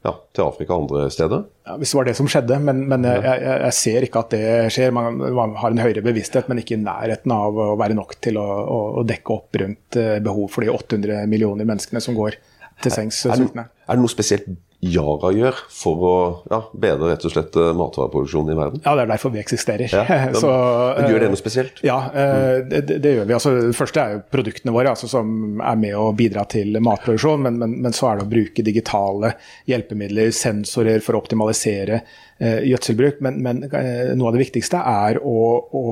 ja, 0.06 0.14
til 0.36 0.46
Afrika 0.46 0.76
og 0.76 0.84
andre 0.86 1.06
steder. 1.14 1.46
Ja, 1.66 1.76
hvis 1.82 1.92
det 1.92 1.98
var 2.00 2.08
det 2.08 2.16
som 2.20 2.30
skjedde, 2.30 2.60
men, 2.62 2.84
men 2.92 3.08
jeg, 3.08 3.24
jeg, 3.26 3.60
jeg 3.66 3.78
ser 3.80 4.08
ikke 4.08 4.22
at 4.22 4.36
det 4.36 4.50
skjer. 4.76 4.94
Man, 4.96 5.22
man 5.38 5.56
har 5.62 5.74
en 5.74 5.82
høyere 5.82 6.04
bevissthet, 6.06 6.50
men 6.52 6.62
ikke 6.62 6.78
i 6.78 6.84
nærheten 6.84 7.34
av 7.34 7.58
å 7.58 7.72
være 7.80 7.98
nok 7.98 8.18
til 8.24 8.38
å, 8.42 8.46
å, 8.46 8.82
å 9.02 9.06
dekke 9.08 9.34
opp 9.36 9.60
rundt 9.62 10.00
eh, 10.02 10.18
behov 10.26 10.52
for 10.54 10.66
de 10.66 10.74
800 10.74 11.26
millioner 11.32 11.68
menneskene 11.68 12.04
som 12.04 12.18
går 12.18 12.38
til 12.84 12.92
sengs 12.92 13.22
Er 13.30 13.40
er 13.40 13.96
det 13.96 14.02
noe 14.02 14.12
spesielt 14.12 14.48
Yara 14.86 15.32
gjør 15.34 15.60
for 15.74 16.04
å 16.06 16.16
ja, 16.52 16.60
bedre 16.86 17.10
rett 17.12 17.26
og 17.26 17.34
slett 17.34 17.56
eh, 17.58 17.72
matvareproduksjonen 17.78 18.54
i 18.54 18.58
verden? 18.60 18.82
Ja, 18.86 18.94
det 18.98 19.06
er 19.06 19.12
derfor 19.14 19.34
vi 19.34 19.42
eksisterer. 19.42 19.90
Ja, 19.90 20.04
men, 20.30 20.38
Så, 20.38 20.52
men 20.52 21.10
gjør 21.10 21.24
det 21.24 21.30
eh, 21.30 21.34
noe 21.34 21.42
spesielt? 21.42 21.82
Ja, 21.86 21.98
mm. 22.14 22.70
det, 22.70 22.82
det- 22.92 23.14
gjør 23.16 23.30
vi. 23.30 23.36
Altså, 23.38 23.54
det 23.58 23.78
første 23.78 24.04
er 24.04 24.18
jo 24.18 24.24
produktene 24.36 24.76
våre, 24.76 24.94
altså, 24.94 25.10
som 25.12 25.62
er 25.64 25.80
med 25.82 25.98
å 25.98 26.10
bidra 26.18 26.46
til 26.52 26.78
matproduksjon. 26.86 27.46
Men, 27.48 27.60
men, 27.62 27.78
men 27.86 27.96
så 27.96 28.12
er 28.12 28.20
det 28.20 28.28
å 28.28 28.34
bruke 28.36 28.66
digitale 28.66 29.36
hjelpemidler, 29.72 30.34
sensorer, 30.36 31.02
for 31.06 31.18
å 31.18 31.24
optimalisere 31.24 32.02
eh, 32.02 32.62
gjødselbruk. 32.70 33.24
Men, 33.26 33.42
men 33.46 33.64
eh, 33.72 34.12
noe 34.14 34.30
av 34.30 34.38
det 34.38 34.46
viktigste 34.46 34.82
er 34.82 35.22
å, 35.24 35.40
å 35.66 35.86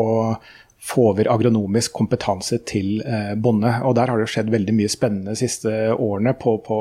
få 0.84 1.06
over 1.14 1.30
agronomisk 1.32 1.94
kompetanse 1.96 2.58
til 2.68 3.00
eh, 3.08 3.34
bonde. 3.40 3.72
Og 3.88 3.96
Der 3.96 4.12
har 4.12 4.20
det 4.20 4.28
skjedd 4.32 4.52
veldig 4.52 4.76
mye 4.76 4.92
spennende 4.92 5.32
de 5.32 5.40
siste 5.40 5.72
årene 5.94 6.34
på, 6.40 6.58
på, 6.66 6.80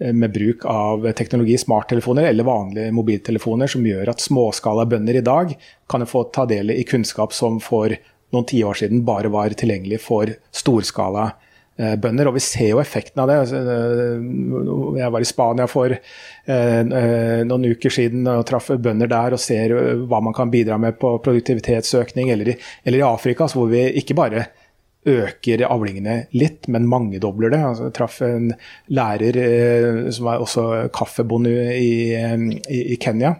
eh, 0.00 0.14
med 0.16 0.32
bruk 0.32 0.64
av 0.64 1.04
teknologi, 1.18 1.58
smarttelefoner 1.60 2.30
eller 2.30 2.48
vanlige 2.48 2.94
mobiltelefoner, 2.96 3.68
som 3.68 3.84
gjør 3.86 4.14
at 4.14 4.24
småskalabønder 4.24 5.20
i 5.20 5.26
dag 5.26 5.52
kan 5.92 6.06
få 6.08 6.24
ta 6.32 6.46
del 6.48 6.72
i 6.72 6.86
kunnskap 6.88 7.36
som 7.36 7.60
for 7.60 7.92
noen 8.32 8.48
tiår 8.48 8.80
siden 8.80 9.04
bare 9.04 9.28
var 9.32 9.52
tilgjengelig 9.52 10.00
for 10.00 10.32
storskala 10.56 11.28
eh, 11.28 11.51
bønder. 11.76 12.28
Og 12.28 12.34
vi 12.36 12.42
ser 12.44 12.68
jo 12.72 12.80
effekten 12.82 13.22
av 13.22 13.30
det. 13.30 13.36
Altså, 13.42 13.60
eh, 13.72 14.98
Jeg 15.00 15.12
var 15.14 15.20
i 15.24 15.28
Spania 15.28 15.66
for 15.70 15.92
eh, 15.94 16.80
eh, 16.80 17.42
noen 17.48 17.64
uker 17.72 17.90
siden 17.90 18.26
og 18.28 18.44
traff 18.46 18.68
bønder 18.76 19.08
der 19.10 19.32
og 19.36 19.40
ser 19.40 19.72
eh, 19.76 20.02
hva 20.06 20.20
man 20.22 20.36
kan 20.36 20.50
bidra 20.52 20.78
med 20.78 20.98
på 21.00 21.14
produktivitetsøkning. 21.24 22.30
Eller 22.30 22.54
i, 22.54 23.00
Afrika, 23.02 23.48
hvor 23.50 23.70
vi 23.72 23.86
ikke 24.02 24.14
bare 24.18 24.46
øker 25.08 25.64
avlingene 25.66 26.28
litt, 26.38 26.68
men 26.70 26.86
mangedobler 26.86 27.50
det. 27.50 27.58
Altså, 27.66 27.88
jeg 27.88 27.96
traff 27.96 28.20
en 28.22 28.52
lærer 28.94 29.38
eh, 29.42 30.10
som 30.14 30.28
var 30.28 30.44
også 30.44 30.68
kaffebonde 30.94 31.50
i, 31.74 32.12
eh, 32.14 32.96
Kenya. 33.02 33.34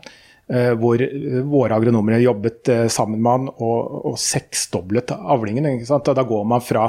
eh, 0.50 0.72
hvor 0.74 1.00
eh, 1.00 1.38
våre 1.46 1.76
agronomer 1.78 2.18
jobbet 2.18 2.68
eh, 2.68 2.88
sammen 2.90 3.22
med 3.22 3.30
han 3.32 3.48
og, 3.54 4.06
og 4.10 4.18
seksdoblet 4.18 5.14
avlingen. 5.14 5.68
Ikke 5.76 5.86
sant? 5.92 6.10
Da 6.10 6.24
går 6.26 6.44
man 6.44 6.60
fra 6.66 6.88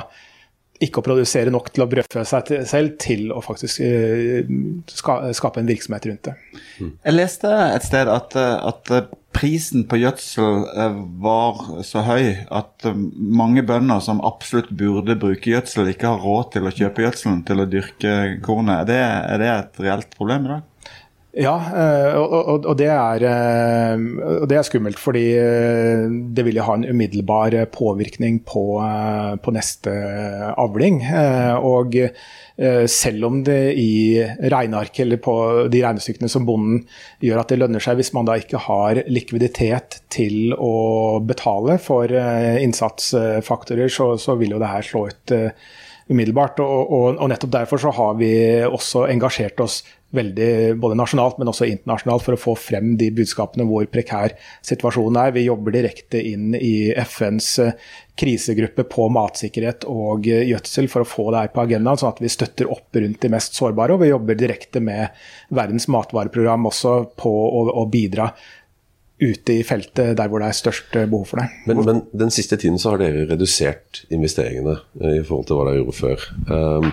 ikke 0.84 1.02
å 1.02 1.06
produsere 1.06 1.52
nok 1.54 1.72
til 1.74 1.86
å 1.86 1.90
brødfø 1.90 2.24
seg 2.28 2.48
til, 2.50 2.64
selv, 2.70 2.96
til 3.02 3.32
å 3.34 3.42
faktisk 3.44 3.82
eh, 3.86 4.48
ska, 4.92 5.20
skape 5.36 5.62
en 5.62 5.70
virksomhet 5.70 6.08
rundt 6.10 6.30
det. 6.30 6.38
Jeg 6.82 7.16
leste 7.16 7.50
et 7.50 7.86
sted 7.86 8.12
at, 8.12 8.36
eh, 8.40 8.56
at 8.70 8.94
eh, 8.94 9.08
prisen 9.34 9.86
på 9.90 10.02
gjødsel 10.02 10.68
eh, 10.74 11.00
var 11.24 11.64
så 11.88 12.04
høy 12.08 12.34
at 12.54 12.90
mange 13.14 13.64
bønder 13.68 14.04
som 14.04 14.22
absolutt 14.26 14.74
burde 14.78 15.18
bruke 15.20 15.54
gjødsel, 15.54 15.94
ikke 15.94 16.14
har 16.14 16.24
råd 16.26 16.54
til 16.58 16.68
å 16.68 16.76
kjøpe 16.76 17.08
gjødselen 17.08 17.42
til 17.48 17.64
å 17.64 17.70
dyrke 17.70 18.20
kornet. 18.46 18.84
Er 18.84 18.92
det, 18.92 19.02
er 19.34 19.44
det 19.44 19.52
et 19.56 19.84
reelt 19.88 20.16
problem 20.20 20.48
i 20.50 20.56
dag? 20.56 20.70
Ja, 21.34 21.54
eh, 21.74 22.14
og, 22.14 22.62
og, 22.62 22.76
det 22.78 22.92
er, 22.94 23.24
eh, 23.26 24.02
og 24.44 24.46
det 24.52 24.58
er 24.60 24.66
skummelt, 24.68 25.00
fordi 25.02 25.24
eh, 25.34 26.04
det 26.30 26.44
vil 26.46 26.60
jo 26.60 26.66
ha 26.68 26.76
en 26.78 26.86
umiddelbar 26.86 27.56
påvirkning 27.74 28.44
på, 28.46 28.66
på 29.42 29.54
neste 29.56 29.94
avling. 30.62 31.02
Og 31.66 31.98
selv 32.86 33.26
om 33.26 33.40
det 33.42 33.74
i 33.82 34.22
regnearket 34.22 35.08
eller 35.08 35.18
på 35.26 35.34
de 35.74 35.80
regnestykkene 35.82 36.30
som 36.30 36.46
bonden 36.46 36.84
gjør 37.26 37.42
at 37.42 37.50
det 37.50 37.58
lønner 37.64 37.82
seg 37.82 37.98
hvis 37.98 38.14
man 38.14 38.30
da 38.30 38.36
ikke 38.38 38.62
har 38.68 39.02
likviditet 39.10 40.04
til 40.14 40.54
å 40.54 41.18
betale 41.26 41.80
for 41.82 42.14
innsatsfaktorer, 42.14 43.90
så, 43.90 44.12
så 44.22 44.38
vil 44.38 44.54
jo 44.54 44.62
det 44.62 44.70
her 44.70 44.86
slå 44.86 45.08
ut 45.10 45.36
umiddelbart. 46.14 46.62
Og, 46.62 46.94
og, 46.94 47.18
og 47.18 47.34
nettopp 47.34 47.58
derfor 47.58 47.82
så 47.82 47.98
har 47.98 48.22
vi 48.22 48.34
også 48.70 49.08
engasjert 49.10 49.66
oss 49.66 49.82
veldig 50.14 50.78
både 50.82 50.98
nasjonalt, 50.98 51.40
men 51.42 51.50
også 51.50 51.68
internasjonalt 51.70 52.26
for 52.26 52.36
å 52.36 52.42
få 52.42 52.54
frem 52.60 52.94
de 53.00 53.10
budskapene 53.16 53.66
hvor 53.68 53.88
prekær 53.92 54.36
situasjonen 54.66 55.20
er. 55.24 55.36
Vi 55.36 55.48
jobber 55.48 55.76
direkte 55.76 56.22
inn 56.22 56.54
i 56.58 56.94
FNs 56.94 57.50
eh, 57.64 57.78
krisegruppe 58.20 58.86
på 58.90 59.08
matsikkerhet 59.14 59.88
og 59.90 60.30
eh, 60.30 60.46
gjødsel 60.52 60.90
for 60.92 61.04
å 61.06 61.10
få 61.10 61.30
det 61.34 61.46
her 61.46 61.54
på 61.56 61.64
agendaen, 61.66 62.00
sånn 62.00 62.14
at 62.14 62.22
vi 62.24 62.32
støtter 62.32 62.70
opp 62.74 63.00
rundt 63.00 63.22
de 63.26 63.32
mest 63.34 63.58
sårbare. 63.58 63.96
Og 63.96 64.04
vi 64.06 64.12
jobber 64.12 64.38
direkte 64.40 64.84
med 64.84 65.24
Verdens 65.54 65.90
matvareprogram 65.92 66.70
også 66.70 67.00
på 67.20 67.34
å, 67.34 67.66
å 67.74 67.88
bidra 67.90 68.30
ute 69.24 69.54
i 69.56 69.64
feltet 69.66 70.18
der 70.18 70.30
hvor 70.30 70.42
det 70.42 70.50
er 70.52 70.58
størst 70.58 70.96
eh, 71.00 71.10
behov 71.10 71.28
for 71.32 71.42
det. 71.42 71.50
Men, 71.70 71.84
men 71.88 72.06
den 72.26 72.34
siste 72.34 72.60
tiden 72.62 72.78
så 72.82 72.94
har 72.94 73.02
dere 73.02 73.26
redusert 73.34 74.04
investeringene 74.14 74.78
i 75.16 75.22
forhold 75.26 75.50
til 75.50 75.60
hva 75.60 75.68
dere 75.70 75.82
gjorde 75.82 76.00
før. 76.00 76.26
Um, 76.54 76.90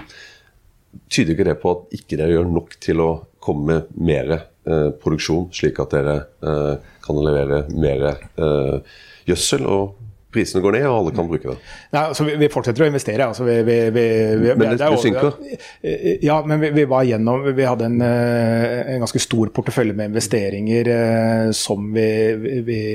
tyder 1.11 1.35
ikke 1.37 1.49
det 1.51 1.59
på 1.63 1.75
at 1.77 1.97
ikke 2.01 2.19
dere 2.21 2.35
gjør 2.39 2.51
nok 2.51 2.77
til 2.83 3.01
å 3.05 3.11
komme 3.41 3.81
med 3.81 4.03
mer 4.11 4.33
eh, 4.37 4.91
produksjon, 5.01 5.49
slik 5.57 5.79
at 5.83 5.95
dere 5.97 6.19
eh, 6.45 6.75
kan 7.07 7.23
levere 7.25 7.65
mer 7.73 8.07
eh, 8.13 8.77
gjødsel, 9.31 9.67
og 9.71 9.97
prisene 10.31 10.61
går 10.63 10.77
ned, 10.77 10.85
og 10.87 10.95
alle 11.01 11.13
kan 11.17 11.27
bruke 11.27 11.49
det? 11.51 11.57
Nei, 11.91 12.03
altså 12.13 12.23
vi, 12.23 12.37
vi 12.39 12.47
fortsetter 12.53 12.85
å 12.85 12.87
investere. 12.87 13.25
Altså 13.33 13.43
vi, 13.49 13.57
vi, 13.67 14.05
Men 14.47 14.61
det- 14.63 14.77
det 14.79 14.91
synker? 15.03 15.35
Ja, 16.23 16.37
men 16.47 16.63
vi, 16.63 16.85
var 16.87 17.03
gjennom 17.09 17.49
Vi 17.57 17.67
hadde 17.67 17.89
en, 17.89 17.97
eh, 18.07 18.93
en 18.95 19.03
ganske 19.03 19.19
stor 19.25 19.51
portefølje 19.57 19.97
med 19.99 20.13
investeringer 20.13 20.91
eh, 20.95 21.51
som 21.51 21.89
vi, 21.97 22.07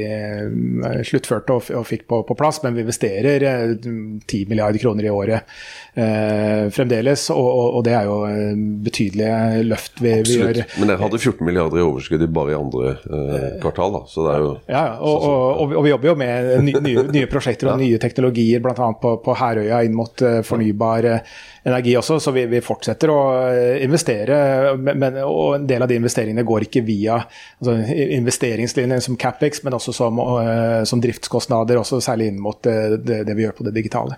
eh, 0.08 1.02
sluttførte 1.12 1.58
og, 1.60 1.68
og 1.76 1.84
fikk 1.90 2.08
på, 2.08 2.22
på 2.30 2.38
plass, 2.40 2.62
men 2.64 2.78
vi 2.78 2.86
investerer 2.86 3.44
eh, 3.52 3.76
10 3.84 4.46
milliarder 4.54 4.80
kroner 4.86 5.10
i 5.10 5.12
året 5.12 5.58
eh, 5.96 6.66
fremdeles. 6.76 7.26
Og, 7.34 7.46
og, 7.48 7.78
og 7.80 7.86
det 7.88 7.94
er 7.98 8.10
jo 8.10 8.18
eh, 8.30 8.54
betydelige 8.86 9.64
løft 9.70 10.02
vi, 10.04 10.14
vi 10.28 10.38
gjør. 10.40 10.60
Men 10.82 10.92
dere 10.92 11.02
hadde 11.04 11.20
14 11.22 11.46
milliarder 11.48 11.82
i 11.82 11.86
overskudd 11.86 12.26
bare 12.36 12.54
i 12.54 12.58
andre 12.60 12.94
eh, 12.96 13.48
kvartal, 13.64 13.96
da. 14.00 14.04
Så 14.12 14.26
det 14.28 14.36
er 14.36 14.46
jo 14.46 14.52
Ja, 14.70 14.84
ja, 14.92 14.94
og, 15.00 15.28
og, 15.32 15.66
og, 15.72 15.84
vi- 15.86 15.94
jobber 15.96 16.10
jo 16.12 16.16
med 16.20 16.64
nye, 16.66 17.04
nye 17.14 17.28
prosjekter 17.32 17.70
og 17.72 17.80
nye 17.80 18.00
teknologier, 18.02 18.60
bl.a. 18.64 18.88
på, 19.02 19.16
på 19.24 19.36
Herøya 19.40 19.84
inn 19.88 19.96
mot 19.96 20.22
eh, 20.26 20.42
fornybar 20.46 21.06
eh, 21.12 21.36
energi 21.66 21.96
også, 21.98 22.20
så 22.22 22.34
vi, 22.36 22.44
vi 22.52 22.60
fortsetter 22.62 23.10
å 23.14 23.20
eh, 23.50 23.84
investere. 23.86 24.38
Men, 24.78 25.22
og 25.24 25.56
en 25.60 25.68
del 25.70 25.82
av 25.86 25.90
de 25.90 25.98
investeringene 26.02 26.44
går 26.46 26.68
ikke 26.68 26.84
via 26.86 27.20
altså, 27.24 27.78
investeringslinjer 28.20 29.00
som 29.06 29.18
CapEx, 29.20 29.64
men 29.66 29.78
også 29.78 29.94
som, 29.96 30.20
eh, 30.20 30.84
som 30.90 31.02
driftskostnader, 31.04 31.80
også 31.82 32.02
særlig 32.04 32.32
inn 32.34 32.42
mot 32.44 32.66
eh, 32.70 32.96
det, 33.00 33.22
det 33.30 33.36
vi 33.38 33.46
gjør 33.48 33.56
på 33.60 33.68
det 33.70 33.74
digitale. 33.78 34.18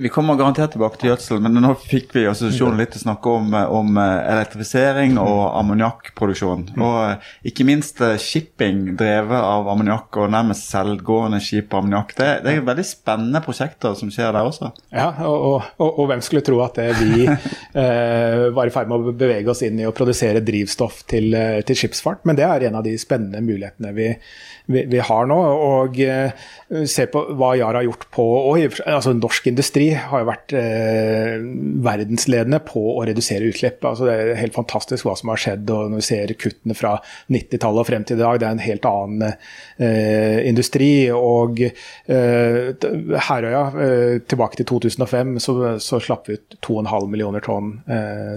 Vi 0.00 0.10
kommer 0.12 0.38
garantert 0.40 0.74
tilbake 0.74 1.00
til 1.02 1.09
gjødsel, 1.10 1.40
men 1.44 1.58
nå 1.62 1.72
fikk 1.78 2.14
vi 2.14 2.24
i 2.24 2.28
assosiasjonen 2.30 2.80
litt 2.80 2.92
til 2.94 3.00
å 3.00 3.04
snakke 3.04 3.34
om, 3.36 3.54
om 3.78 3.98
eh, 4.00 4.16
elektrifisering 4.32 5.18
og 5.20 5.40
ammoniakkproduksjon. 5.60 6.64
Og 6.78 6.96
eh, 7.04 7.30
ikke 7.50 7.66
minst 7.68 8.00
eh, 8.04 8.16
shipping 8.20 8.94
drevet 9.00 9.38
av 9.38 9.68
ammoniakk 9.72 10.20
og 10.22 10.32
nærmest 10.34 10.68
selvgående 10.70 11.40
skip 11.44 11.74
og 11.74 11.82
ammoniakk. 11.82 12.14
Det, 12.18 12.28
det 12.46 12.54
er 12.54 12.66
veldig 12.66 12.86
spennende 12.86 13.42
prosjekter 13.44 13.96
som 13.98 14.12
skjer 14.12 14.34
der 14.36 14.48
også. 14.48 14.72
Ja, 14.94 15.10
og, 15.26 15.66
og, 15.76 15.88
og, 15.90 16.04
hvem 16.10 16.24
skulle 16.24 16.44
tro 16.46 16.60
at 16.64 16.80
vi 17.00 17.26
eh, 17.82 18.46
var 18.56 18.70
i 18.70 18.74
ferd 18.74 18.90
med 18.90 19.10
å 19.10 19.16
bevege 19.16 19.52
oss 19.52 19.64
inn 19.66 19.80
i 19.82 19.88
å 19.88 19.94
produsere 19.96 20.44
drivstoff 20.44 21.04
til, 21.10 21.34
til 21.66 21.82
skipsfart. 21.84 22.24
Men 22.28 22.38
det 22.38 22.48
er 22.48 22.68
en 22.70 22.80
av 22.80 22.86
de 22.86 22.96
spennende 23.00 23.42
mulighetene 23.44 23.94
vi, 23.96 24.12
vi, 24.70 24.84
vi 24.90 25.02
har 25.04 25.28
nå. 25.30 25.38
Og 25.66 26.00
uh, 26.00 26.46
se 26.88 27.06
på 27.10 27.22
hva 27.38 27.52
Yara 27.58 27.80
har 27.80 27.88
gjort 27.88 28.06
på 28.14 28.26
og, 28.40 28.78
altså 28.86 29.14
Norsk 29.16 29.48
industri 29.50 29.88
har 29.94 30.22
jo 30.22 30.28
vært 30.28 30.54
uh, 30.56 31.36
verdensledende 31.86 32.62
på 32.66 32.82
å 32.94 33.04
redusere 33.08 33.50
utslipp. 33.50 33.82
Altså, 33.84 34.08
det 34.08 34.16
er 34.16 34.40
helt 34.40 34.56
fantastisk 34.56 35.08
hva 35.08 35.16
som 35.18 35.32
har 35.32 35.42
skjedd. 35.42 35.70
og 35.74 35.92
Når 35.92 36.02
vi 36.02 36.08
ser 36.10 36.34
kuttene 36.40 36.78
fra 36.78 36.96
90-tallet 37.32 37.84
og 37.84 37.90
frem 37.90 38.06
til 38.06 38.20
i 38.20 38.22
dag, 38.22 38.40
det 38.40 38.48
er 38.48 38.56
en 38.56 38.64
helt 38.64 38.90
annen 38.90 39.28
uh, 39.28 40.38
industri. 40.46 40.92
og 41.14 41.60
Herøya, 42.10 43.62
tilbake 44.28 44.58
til 44.58 44.66
2005, 44.68 45.36
så, 45.42 45.54
så 45.82 46.00
slapp 46.02 46.28
vi 46.28 46.38
ut 46.38 46.58
2,5 46.66 47.08
millioner 47.10 47.44
tonn 47.44 47.72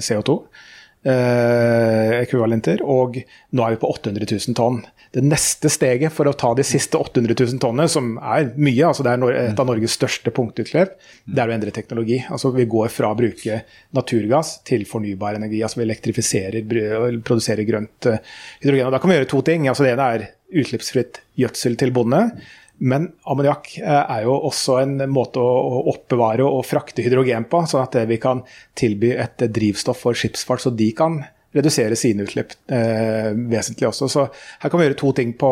CO2 0.03 0.35
eh, 0.37 0.63
ekvivalenter, 1.03 2.79
og 2.87 3.17
nå 3.51 3.63
er 3.65 3.75
vi 3.75 3.79
på 3.81 3.89
800 3.91 4.27
000 4.29 4.55
tonn. 4.57 4.81
Det 5.13 5.21
neste 5.21 5.69
steget 5.69 6.13
for 6.15 6.25
å 6.25 6.33
ta 6.33 6.53
de 6.57 6.63
siste 6.65 6.97
800 6.97 7.35
000 7.37 7.59
tonnene, 7.61 7.89
som 7.91 8.15
er 8.17 8.47
mye, 8.55 8.87
altså 8.87 9.05
det 9.05 9.13
er 9.13 9.35
et 9.43 9.59
av 9.61 9.67
Norges 9.69 9.93
største 9.93 10.33
punktutslipp, 10.33 10.95
det 11.29 11.43
er 11.43 11.51
å 11.51 11.53
endre 11.53 11.73
teknologi. 11.75 12.17
Altså 12.33 12.49
Vi 12.55 12.65
går 12.71 12.89
fra 12.89 13.11
å 13.11 13.19
bruke 13.19 13.59
naturgass 13.93 14.55
til 14.65 14.87
fornybar 14.89 15.37
energi. 15.37 15.61
altså 15.61 15.81
Vi 15.81 15.85
elektrifiserer 15.85 16.65
og 16.97 17.21
produserer 17.27 17.67
grønt 17.67 18.09
eh, 18.09 18.23
hydrogen. 18.63 18.87
og 18.87 18.95
Da 18.95 19.03
kan 19.03 19.11
vi 19.11 19.19
gjøre 19.19 19.31
to 19.35 19.41
ting. 19.45 19.67
altså 19.69 19.85
Det 19.85 19.93
ene 19.93 20.09
er 20.15 20.27
utslippsfritt 20.63 21.21
gjødsel 21.37 21.77
til 21.77 21.93
bonde. 21.93 22.23
Men 22.81 23.11
ammoniakk 23.29 23.75
eh, 23.81 24.01
er 24.01 24.25
jo 24.25 24.33
også 24.49 24.79
en 24.81 24.97
måte 25.13 25.41
å 25.43 25.83
oppbevare 25.93 26.45
og 26.47 26.65
frakte 26.67 27.05
hydrogen 27.05 27.45
på, 27.51 27.63
sånn 27.69 27.85
at 27.85 27.99
vi 28.09 28.17
kan 28.21 28.41
tilby 28.79 29.13
et 29.13 29.45
drivstoff 29.53 30.01
for 30.07 30.17
skipsfart, 30.17 30.65
så 30.65 30.73
de 30.73 30.89
kan 30.97 31.21
redusere 31.53 31.97
sine 31.99 32.25
utslipp 32.25 32.55
eh, 32.73 33.29
vesentlig 33.51 33.89
også. 33.89 34.09
Så 34.09 34.23
her 34.63 34.71
kan 34.71 34.79
vi 34.79 34.87
gjøre 34.87 34.99
to 34.99 35.11
ting 35.17 35.35
på, 35.37 35.51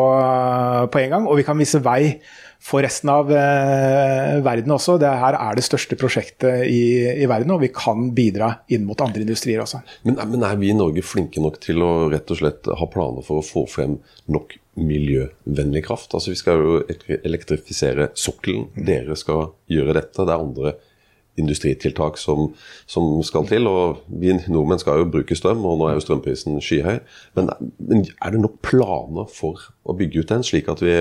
på 0.90 1.02
en 1.02 1.12
gang, 1.14 1.28
og 1.28 1.38
vi 1.38 1.46
kan 1.46 1.58
vise 1.60 1.82
vei 1.84 2.16
for 2.62 2.82
resten 2.84 3.10
av 3.10 3.30
eh, 3.34 4.38
verden 4.44 4.74
også. 4.74 4.96
Det 5.02 5.10
her 5.22 5.38
er 5.38 5.58
det 5.58 5.66
største 5.66 5.98
prosjektet 5.98 6.66
i, 6.66 6.82
i, 7.22 7.28
verden, 7.30 7.54
og 7.54 7.62
vi 7.64 7.72
kan 7.74 8.10
bidra 8.16 8.52
inn 8.74 8.86
mot 8.88 9.00
andre 9.02 9.24
industrier 9.24 9.62
også. 9.64 9.82
Men, 10.06 10.18
men, 10.34 10.46
er 10.46 10.58
vi 10.60 10.72
i 10.72 10.78
Norge 10.78 11.06
flinke 11.06 11.42
nok 11.42 11.60
til 11.62 11.82
å 11.86 11.92
rett 12.12 12.34
og 12.34 12.42
slett 12.42 12.70
ha 12.70 12.90
planer 12.90 13.26
for 13.26 13.42
å 13.42 13.46
få 13.46 13.66
frem 13.70 13.98
nok 14.32 14.58
miljøvennlig 14.78 15.84
kraft? 15.84 16.14
Altså 16.14 16.32
Vi 16.32 16.38
skal 16.40 16.62
jo 16.62 16.78
elektrifisere 17.24 18.08
sokkelen. 18.14 18.70
Dere 18.76 19.16
skal 19.16 19.52
gjøre 19.70 19.98
dette. 19.98 20.24
Det 20.24 20.32
er 20.32 20.38
andre 20.38 20.74
industritiltak 21.40 22.18
som, 22.20 22.52
som, 22.86 23.22
skal 23.24 23.46
til. 23.48 23.66
og 23.66 24.02
Vi 24.08 24.34
nordmenn 24.48 24.80
skal 24.80 25.02
jo 25.02 25.10
bruke 25.12 25.36
strøm, 25.36 25.64
og 25.64 25.78
nå 25.80 25.88
er 25.88 25.96
jo 25.96 26.04
strømprisen 26.04 26.60
skyhøy. 26.60 26.98
Men, 27.36 27.52
men 27.78 28.06
er 28.20 28.34
det 28.34 28.42
nok 28.42 28.58
planer 28.64 29.28
for 29.32 29.60
å 29.84 29.96
bygge 29.96 30.24
ut 30.24 30.34
den, 30.34 30.44
slik 30.46 30.68
at 30.72 30.82
vi 30.84 30.96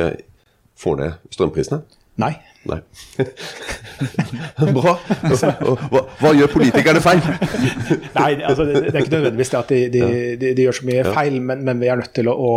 får 0.79 1.01
ned 1.01 1.33
strømprisene? 1.33 1.83
Nei. 2.19 2.33
Nei. 2.67 2.77
Bra. 4.75 4.91
Hva, 5.01 6.01
hva, 6.19 6.31
gjør 6.35 6.51
politikerne 6.51 7.01
feil? 7.01 7.21
Nei, 8.17 8.35
altså, 8.45 8.65
det, 8.67 8.81
det, 8.83 8.91
er 8.91 8.99
ikke 8.99 9.13
nødvendigvis 9.15 9.51
det 9.53 9.57
at 9.57 9.71
de, 9.71 9.79
de, 9.93 10.01
de, 10.41 10.51
de 10.57 10.65
gjør 10.67 10.77
så 10.77 10.87
mye 10.89 11.05
feil, 11.07 11.37
men, 11.41 11.63
men, 11.65 11.79
vi 11.81 11.89
er 11.89 12.01
nødt 12.01 12.11
til 12.13 12.29
å, 12.29 12.35
å, 12.35 12.51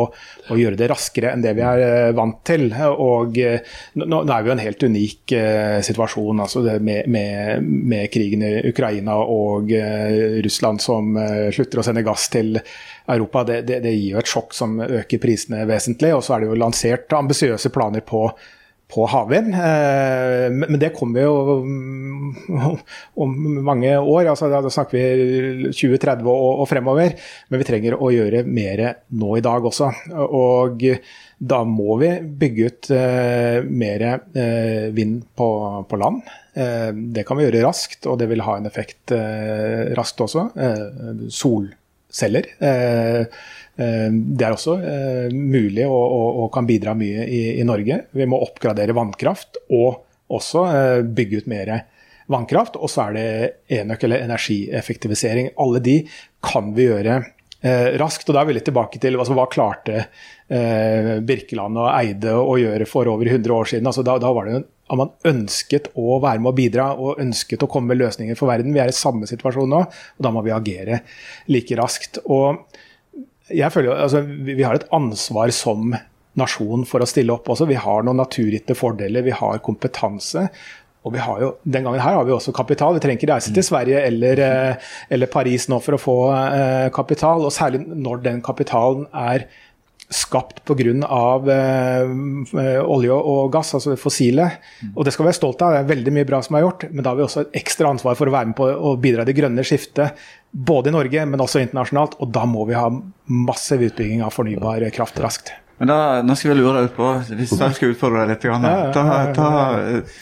å, 0.51 0.59
gjøre 0.61 0.77
det 0.81 0.89
raskere 0.93 1.31
enn 1.33 1.45
det 1.45 1.55
vi 1.57 1.65
er 1.65 1.85
eh, 1.87 2.09
vant 2.17 2.41
til. 2.45 2.67
Og 2.75 3.39
eh, 3.41 3.77
nå, 4.03 4.09
nå 4.11 4.25
er 4.35 4.45
vi 4.45 4.51
jo 4.51 4.57
en 4.57 4.65
helt 4.65 4.85
unik 4.85 5.37
uh, 5.39 5.79
situasjon 5.87 6.43
altså 6.45 6.65
med, 6.85 7.09
med, 7.15 7.71
med, 7.95 8.09
krigen 8.13 8.45
i 8.45 8.53
Ukraina 8.69 9.17
og 9.23 9.73
uh, 9.73 10.41
Russland 10.45 10.83
som 10.85 11.15
uh, 11.17 11.49
slutter 11.55 11.81
å 11.81 11.87
sende 11.87 12.05
gass 12.05 12.27
til 12.35 12.59
Europa. 12.59 13.47
Det, 13.49 13.63
det, 13.71 13.81
det 13.87 13.95
gir 13.95 14.19
jo 14.19 14.21
et 14.21 14.35
sjokk 14.35 14.53
som 14.57 14.77
øker 14.85 15.23
prisene 15.23 15.65
vesentlig. 15.71 16.13
Og 16.19 16.27
så 16.27 16.37
er 16.37 16.45
det 16.45 16.53
jo 16.53 16.61
lansert 16.61 17.17
ambisiøse 17.17 17.73
planer 17.73 18.05
på 18.05 18.27
på 18.95 19.07
havvind. 19.11 19.55
Eh, 19.55 20.47
men 20.55 20.79
det 20.81 20.93
kommer 20.97 21.27
jo 21.27 21.35
om 23.25 23.35
mange 23.67 23.97
år. 23.99 24.31
altså 24.31 24.51
Da 24.53 24.63
snakker 24.71 24.99
vi 24.99 25.71
2030 25.73 26.31
og 26.31 26.65
fremover. 26.71 27.17
Men 27.49 27.63
vi 27.63 27.69
trenger 27.69 27.99
å 27.99 28.13
gjøre 28.15 28.45
mer 28.47 28.85
nå 29.19 29.37
i 29.39 29.45
dag 29.45 29.67
også. 29.71 29.91
Og 30.25 30.87
da 31.45 31.61
må 31.69 31.99
vi 32.01 32.11
bygge 32.45 32.71
ut 32.71 32.91
eh, 32.95 33.59
mer 33.67 34.07
eh, 34.09 34.91
vind 34.95 35.25
på, 35.37 35.51
land. 35.99 36.23
Det 36.55 37.25
kan 37.27 37.39
vi 37.39 37.49
gjøre 37.49 37.65
raskt, 37.65 38.07
og 38.07 38.21
det 38.21 38.29
vil 38.31 38.43
ha 38.47 38.53
en 38.61 38.69
effekt 38.69 39.11
raskt 39.99 40.23
også. 40.23 40.45
Solceller 41.27 41.84
Eh, 43.75 44.11
det 44.15 44.47
er 44.47 44.55
også 44.55 44.77
eh, 44.79 45.33
mulig 45.35 45.87
og, 45.89 46.47
kan 46.55 46.67
bidra 46.69 46.95
mye 46.95 47.27
i, 47.27 47.63
Norge. 47.67 48.05
Vi 48.15 48.27
må 48.31 48.39
oppgradere 48.45 48.95
vannkraft 48.95 49.59
og 49.75 50.05
også 50.35 50.65
eh, 50.71 51.01
bygge 51.03 51.43
ut 51.43 51.51
mer 51.51 51.73
vannkraft. 52.31 52.79
Og 52.79 52.91
så 52.93 53.09
er 53.09 53.17
det 53.17 53.29
enøk 53.81 54.07
eller 54.07 54.27
energieffektivisering. 54.29 55.53
Alle 55.61 55.83
de 55.85 55.99
kan 56.45 56.71
vi 56.77 56.87
gjøre 56.87 57.19
eh, 57.19 57.91
raskt. 58.01 58.29
Og 58.29 58.37
da 58.37 58.45
er 58.45 58.51
vi 58.51 58.59
litt 58.59 58.69
tilbake 58.71 59.03
til 59.03 59.19
altså, 59.19 59.37
hva 59.37 59.49
klarte 59.51 59.99
eh, 60.05 61.17
Birkeland 61.27 61.81
og 61.81 61.91
Eide 61.93 62.37
å 62.39 62.55
gjøre 62.61 62.89
for 62.89 63.11
over 63.11 63.33
100 63.33 63.59
år 63.59 63.75
siden. 63.75 63.91
Altså, 63.91 64.07
da, 64.07 64.21
da 64.23 64.33
var 64.37 64.51
det 64.51 64.63
at 64.85 65.01
man 65.01 65.13
ønsket 65.27 65.89
å 65.97 66.19
være 66.23 66.43
med 66.43 66.51
å 66.51 66.57
bidra 66.57 66.89
og 67.01 67.21
ønsket 67.23 67.65
å 67.65 67.69
komme 67.71 67.93
med 67.93 68.03
løsninger 68.03 68.37
for 68.39 68.53
verden. 68.53 68.75
Vi 68.75 68.83
er 68.83 68.93
i 68.93 68.97
samme 68.97 69.29
situasjon 69.29 69.71
nå, 69.73 69.81
og 69.89 70.27
da 70.27 70.33
må 70.35 70.45
vi 70.45 70.53
agere 70.55 71.01
like 71.49 71.79
raskt. 71.81 72.21
Og 72.29 72.61
jeg 73.49 73.73
føler 73.73 73.97
altså, 73.97 74.23
vi, 74.25 74.61
har 74.63 74.77
et 74.77 74.89
ansvar 74.95 75.53
som 75.57 75.95
nasjon 76.39 76.85
for 76.89 77.05
å 77.05 77.09
stille 77.09 77.33
opp 77.33 77.49
også. 77.53 77.69
Vi 77.71 77.81
har 77.81 78.05
noen 78.05 78.21
naturgitte 78.21 78.77
fordeler, 78.77 79.25
vi 79.25 79.37
har 79.37 79.63
kompetanse. 79.65 80.49
Og 81.05 81.13
vi 81.13 81.21
har 81.21 81.41
jo, 81.43 81.51
Den 81.65 81.85
gangen 81.85 82.01
her 82.01 82.17
har 82.17 82.25
vi 82.25 82.33
også 82.33 82.53
kapital. 82.57 82.97
Vi 82.97 83.03
trenger 83.05 83.21
ikke 83.21 83.33
reise 83.35 83.53
til 83.53 83.65
Sverige 83.65 84.01
eller, 84.09 84.41
eh, 84.41 84.93
eller 85.13 85.29
Paris 85.29 85.69
nå 85.69 85.77
for 85.85 85.97
å 85.97 86.01
få 86.01 86.17
eh, 86.33 86.89
kapital. 86.97 87.45
Og 87.45 87.53
særlig 87.53 87.83
når 87.89 88.25
den 88.25 88.41
kapitalen 88.45 89.05
er 89.13 89.45
skapt 90.15 90.63
pga. 90.69 90.93
Eh, 91.55 92.81
olje 92.83 93.15
og 93.15 93.51
gass, 93.55 93.75
altså 93.77 93.97
fossile. 94.01 94.49
Og 94.95 95.05
det 95.05 95.15
skal 95.15 95.25
vi 95.25 95.31
være 95.33 95.41
stolt 95.41 95.65
av, 95.65 95.75
det 95.75 95.83
er 95.83 95.91
veldig 95.93 96.15
mye 96.19 96.29
bra 96.29 96.41
som 96.45 96.59
er 96.59 96.65
gjort. 96.67 96.87
Men 96.93 97.03
da 97.03 97.13
har 97.13 97.21
vi 97.21 97.27
også 97.27 97.45
et 97.45 97.61
ekstra 97.65 97.91
ansvar 97.93 98.19
for 98.19 98.31
å 98.31 98.37
være 98.37 98.53
med 98.53 98.59
på 98.59 98.71
å 98.71 98.95
bidra 99.01 99.27
i 99.27 99.31
det 99.31 99.37
grønne 99.39 99.67
skiftet. 99.67 100.25
Både 100.55 100.93
i 100.93 100.95
Norge, 100.95 101.27
men 101.27 101.43
også 101.43 101.63
internasjonalt. 101.65 102.17
Og 102.23 102.33
da 102.35 102.47
må 102.49 102.67
vi 102.71 102.79
ha 102.79 102.89
massiv 103.27 103.85
utbygging 103.91 104.25
av 104.25 104.35
fornybar 104.37 104.87
kraft 104.95 105.21
raskt. 105.23 105.55
Men 105.79 105.91
da, 105.91 106.23
Nå 106.23 106.37
skal 106.39 106.53
vi 106.53 106.61
lure 106.61 106.79
deg 106.79 106.93
ut 106.93 106.97
på, 106.97 107.07
hvis 107.35 107.53
jeg 107.59 107.77
skal 107.77 107.95
utfordre 107.95 108.23
deg 108.23 108.35
litt. 108.35 108.45
Grann, 108.47 108.67
ta, 108.95 109.05
ta, 109.35 109.49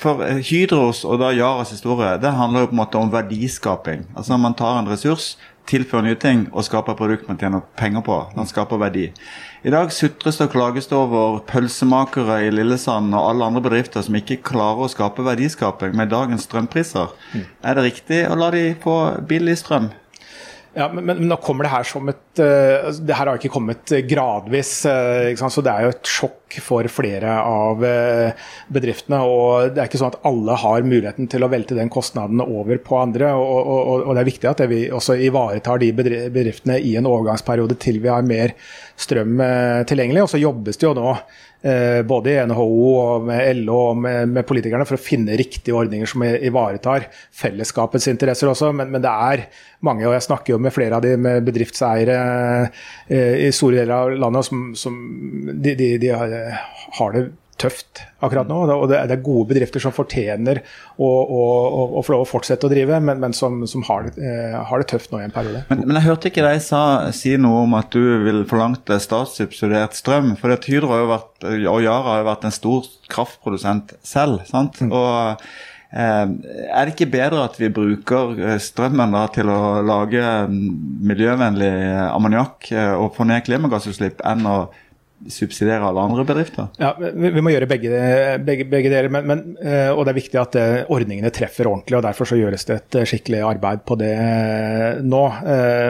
for 0.01 0.23
Hydros 0.49 1.03
og 1.05 1.21
da 1.21 1.33
Yaras 1.37 1.75
historie 1.75 2.15
det 2.23 2.33
handler 2.39 2.65
jo 2.65 2.71
på 2.71 2.77
en 2.77 2.81
måte 2.81 3.01
om 3.01 3.13
verdiskaping. 3.13 4.07
Altså 4.17 4.33
Når 4.33 4.43
man 4.47 4.57
tar 4.57 4.81
en 4.81 4.89
ressurs, 4.89 5.35
tilfører 5.69 6.09
nye 6.09 6.19
ting 6.19 6.47
og 6.51 6.65
skaper 6.67 6.97
produkt 6.99 7.29
man 7.29 7.39
tjener 7.41 7.63
penger 7.79 8.05
på. 8.07 8.19
Man 8.39 8.49
skaper 8.49 8.81
verdi. 8.81 9.11
I 9.63 9.71
dag 9.71 9.93
sutres 9.95 10.41
det 10.41 10.49
og 10.49 10.55
klages 10.57 10.89
det 10.91 10.97
over 10.99 11.37
pølsemakere 11.47 12.41
i 12.49 12.51
Lillesand 12.51 13.15
og 13.15 13.29
alle 13.29 13.47
andre 13.47 13.61
bedrifter 13.63 14.03
som 14.03 14.17
ikke 14.19 14.41
klarer 14.43 14.83
å 14.83 14.91
skape 14.91 15.23
verdiskaping 15.23 15.95
med 15.95 16.11
dagens 16.11 16.49
strømpriser. 16.49 17.13
Mm. 17.31 17.45
Er 17.71 17.79
det 17.79 17.85
riktig 17.87 18.19
å 18.27 18.39
la 18.41 18.49
de 18.51 18.65
få 18.83 18.97
billig 19.31 19.55
strøm? 19.61 19.87
Ja, 20.75 20.89
men, 20.91 21.05
men, 21.07 21.23
nå 21.31 21.39
kommer 21.45 21.69
det 21.69 21.75
her 21.77 21.87
som 21.87 22.09
et 22.09 22.41
uh, 22.41 22.89
Det 22.97 23.15
her 23.15 23.29
har 23.29 23.39
ikke 23.39 23.53
kommet 23.53 23.93
gradvis. 24.09 24.81
Uh, 24.89 25.31
så 25.39 25.63
det 25.63 25.71
er 25.77 25.87
jo 25.87 25.95
et 25.95 26.11
sjokk 26.11 26.42
for 26.61 26.89
flere 26.93 27.37
av 27.41 27.85
uh, 27.85 28.49
bedriftene. 28.73 29.23
Og 29.25 29.73
det 29.73 29.83
er 29.83 29.91
ikke 29.91 30.01
sånn 30.03 30.13
at 30.13 30.21
alle 30.29 30.59
har 30.65 30.85
muligheten 30.87 31.31
til 31.33 31.47
å 31.47 31.51
velte 31.53 31.79
den 31.79 31.93
kostnaden 31.93 32.43
over 32.45 32.83
på 32.85 32.99
andre. 33.01 33.33
Og, 33.39 33.71
og, 33.77 34.05
og 34.07 34.13
det 34.13 34.25
er 34.25 34.31
viktig 34.33 34.51
at 34.51 34.65
vi 34.71 34.83
også 34.93 35.17
ivaretar 35.29 35.81
de 35.83 35.93
bedriftene 35.97 36.81
i 36.83 36.97
en 37.01 37.09
overgangsperiode 37.09 37.79
til 37.83 38.03
vi 38.03 38.13
har 38.13 38.27
mer 38.27 38.57
strøm 39.01 39.41
tilgjengelig. 39.89 40.27
Og 40.27 40.35
så 40.35 40.43
jobbes 40.43 40.81
det 40.81 40.89
jo 40.91 40.97
nå 40.99 41.17
Eh, 41.65 42.03
både 42.03 42.31
i 42.33 42.47
NHO 42.47 42.87
og 42.99 43.27
med 43.29 43.61
LO 43.61 43.77
og 43.93 43.99
med, 44.03 44.33
med, 44.35 44.43
politikerne 44.49 44.83
for 44.83 44.99
å 44.99 45.03
finne 45.03 45.37
riktige 45.39 45.77
ordninger 45.79 46.11
som 46.11 46.25
ivaretar 46.27 47.05
fellesskapets 47.39 48.09
interesser 48.11 48.51
også. 48.51 48.73
Men, 48.75 48.91
men, 48.91 49.05
det 49.05 49.13
er 49.13 49.45
mange, 49.87 50.03
og 50.09 50.17
jeg 50.17 50.25
snakker 50.27 50.57
jo 50.57 50.59
med 50.63 50.75
flere 50.75 50.99
av 50.99 51.05
de 51.07 51.13
med 51.15 51.47
bedriftseiere 51.47 52.17
eh, 53.07 53.47
i 53.47 53.53
store 53.55 53.85
deler 53.85 53.95
av 53.95 54.17
landet, 54.25 54.49
som, 54.49 54.65
som 54.75 54.99
de, 55.53 55.77
de, 55.79 55.93
de 56.03 56.11
har 56.99 57.17
det 57.17 57.29
tøft 57.63 58.01
akkurat 58.25 58.49
nå. 58.49 58.59
Og 58.75 58.89
det 58.91 58.99
er 58.99 59.25
gode 59.25 59.51
bedrifter 59.53 59.83
som 59.83 59.95
fortjener 59.95 60.63
å, 60.97 61.09
å, 61.09 61.43
å 61.99 62.03
få 62.05 62.15
lov 62.15 62.25
å 62.25 62.29
fortsette 62.29 62.67
å 62.67 62.73
drive, 62.73 63.01
men, 63.05 63.21
men 63.23 63.37
som, 63.37 63.61
som 63.71 63.85
har, 63.89 64.09
det, 64.09 64.23
eh, 64.27 64.57
har, 64.59 64.83
det, 64.83 64.89
tøft 64.93 65.13
nå 65.13 65.21
i 65.21 65.27
en 65.27 65.35
periode. 65.35 65.65
Men, 65.71 65.85
men 65.87 66.01
jeg 66.01 66.09
hørte 66.09 66.33
ikke 66.33 66.47
deg 66.47 66.63
sa, 66.65 66.83
si 67.17 67.37
noe 67.41 67.65
om 67.67 67.77
at 67.79 67.93
du 67.95 68.03
vil 68.27 68.43
forlangte 68.51 68.99
statssubsidiert 69.03 69.99
strøm. 69.99 70.35
For 70.41 70.55
Hydro 70.57 70.95
har 70.95 71.05
jo 71.05 71.13
vært, 71.13 71.35
og 71.51 71.85
Yara 71.85 72.09
har 72.09 72.23
jo 72.23 72.31
vært 72.33 72.49
en 72.49 72.57
stor 72.57 72.89
kraftprodusent 73.13 73.95
selv. 74.07 74.43
sant? 74.51 74.83
Mm. 74.83 74.97
Og 74.97 75.45
Eh, 75.93 76.27
er 76.73 76.87
det 76.89 76.95
ikke 76.95 77.11
bedre 77.13 77.43
at 77.45 77.59
vi 77.61 77.69
bruker 77.69 78.39
eh, 78.41 78.57
strømmen 78.65 79.13
til 79.35 79.51
å 79.53 79.83
lage 79.85 80.23
mm, 80.49 80.63
miljøvennlig 81.11 81.69
ammoniakk 82.07 82.71
eh, 82.73 82.95
og 82.97 83.13
få 83.19 83.27
ned 83.29 83.45
klimagassutslipp, 83.45 84.23
enn 84.25 84.49
å 84.49 84.57
subsidiere 85.31 85.87
alle 85.87 86.07
andre 86.07 86.25
bedrifter? 86.27 86.71
Ja, 86.81 86.95
Vi, 86.99 87.31
vi 87.35 87.45
må 87.45 87.53
gjøre 87.53 87.69
begge, 87.71 87.91
begge, 88.47 88.67
begge 88.71 88.93
deler. 88.93 89.11
Men, 89.13 89.29
men, 89.29 89.45
og 89.93 90.05
det 90.05 90.15
er 90.15 90.19
viktig 90.19 90.41
at 90.41 90.59
ordningene 90.93 91.31
treffer 91.35 91.71
ordentlig. 91.71 91.99
og 91.99 92.07
Derfor 92.07 92.29
så 92.29 92.41
gjøres 92.41 92.67
det 92.69 92.79
et 92.81 92.99
skikkelig 93.11 93.45
arbeid 93.47 93.85
på 93.89 93.99
det 94.01 94.15
nå. 95.07 95.23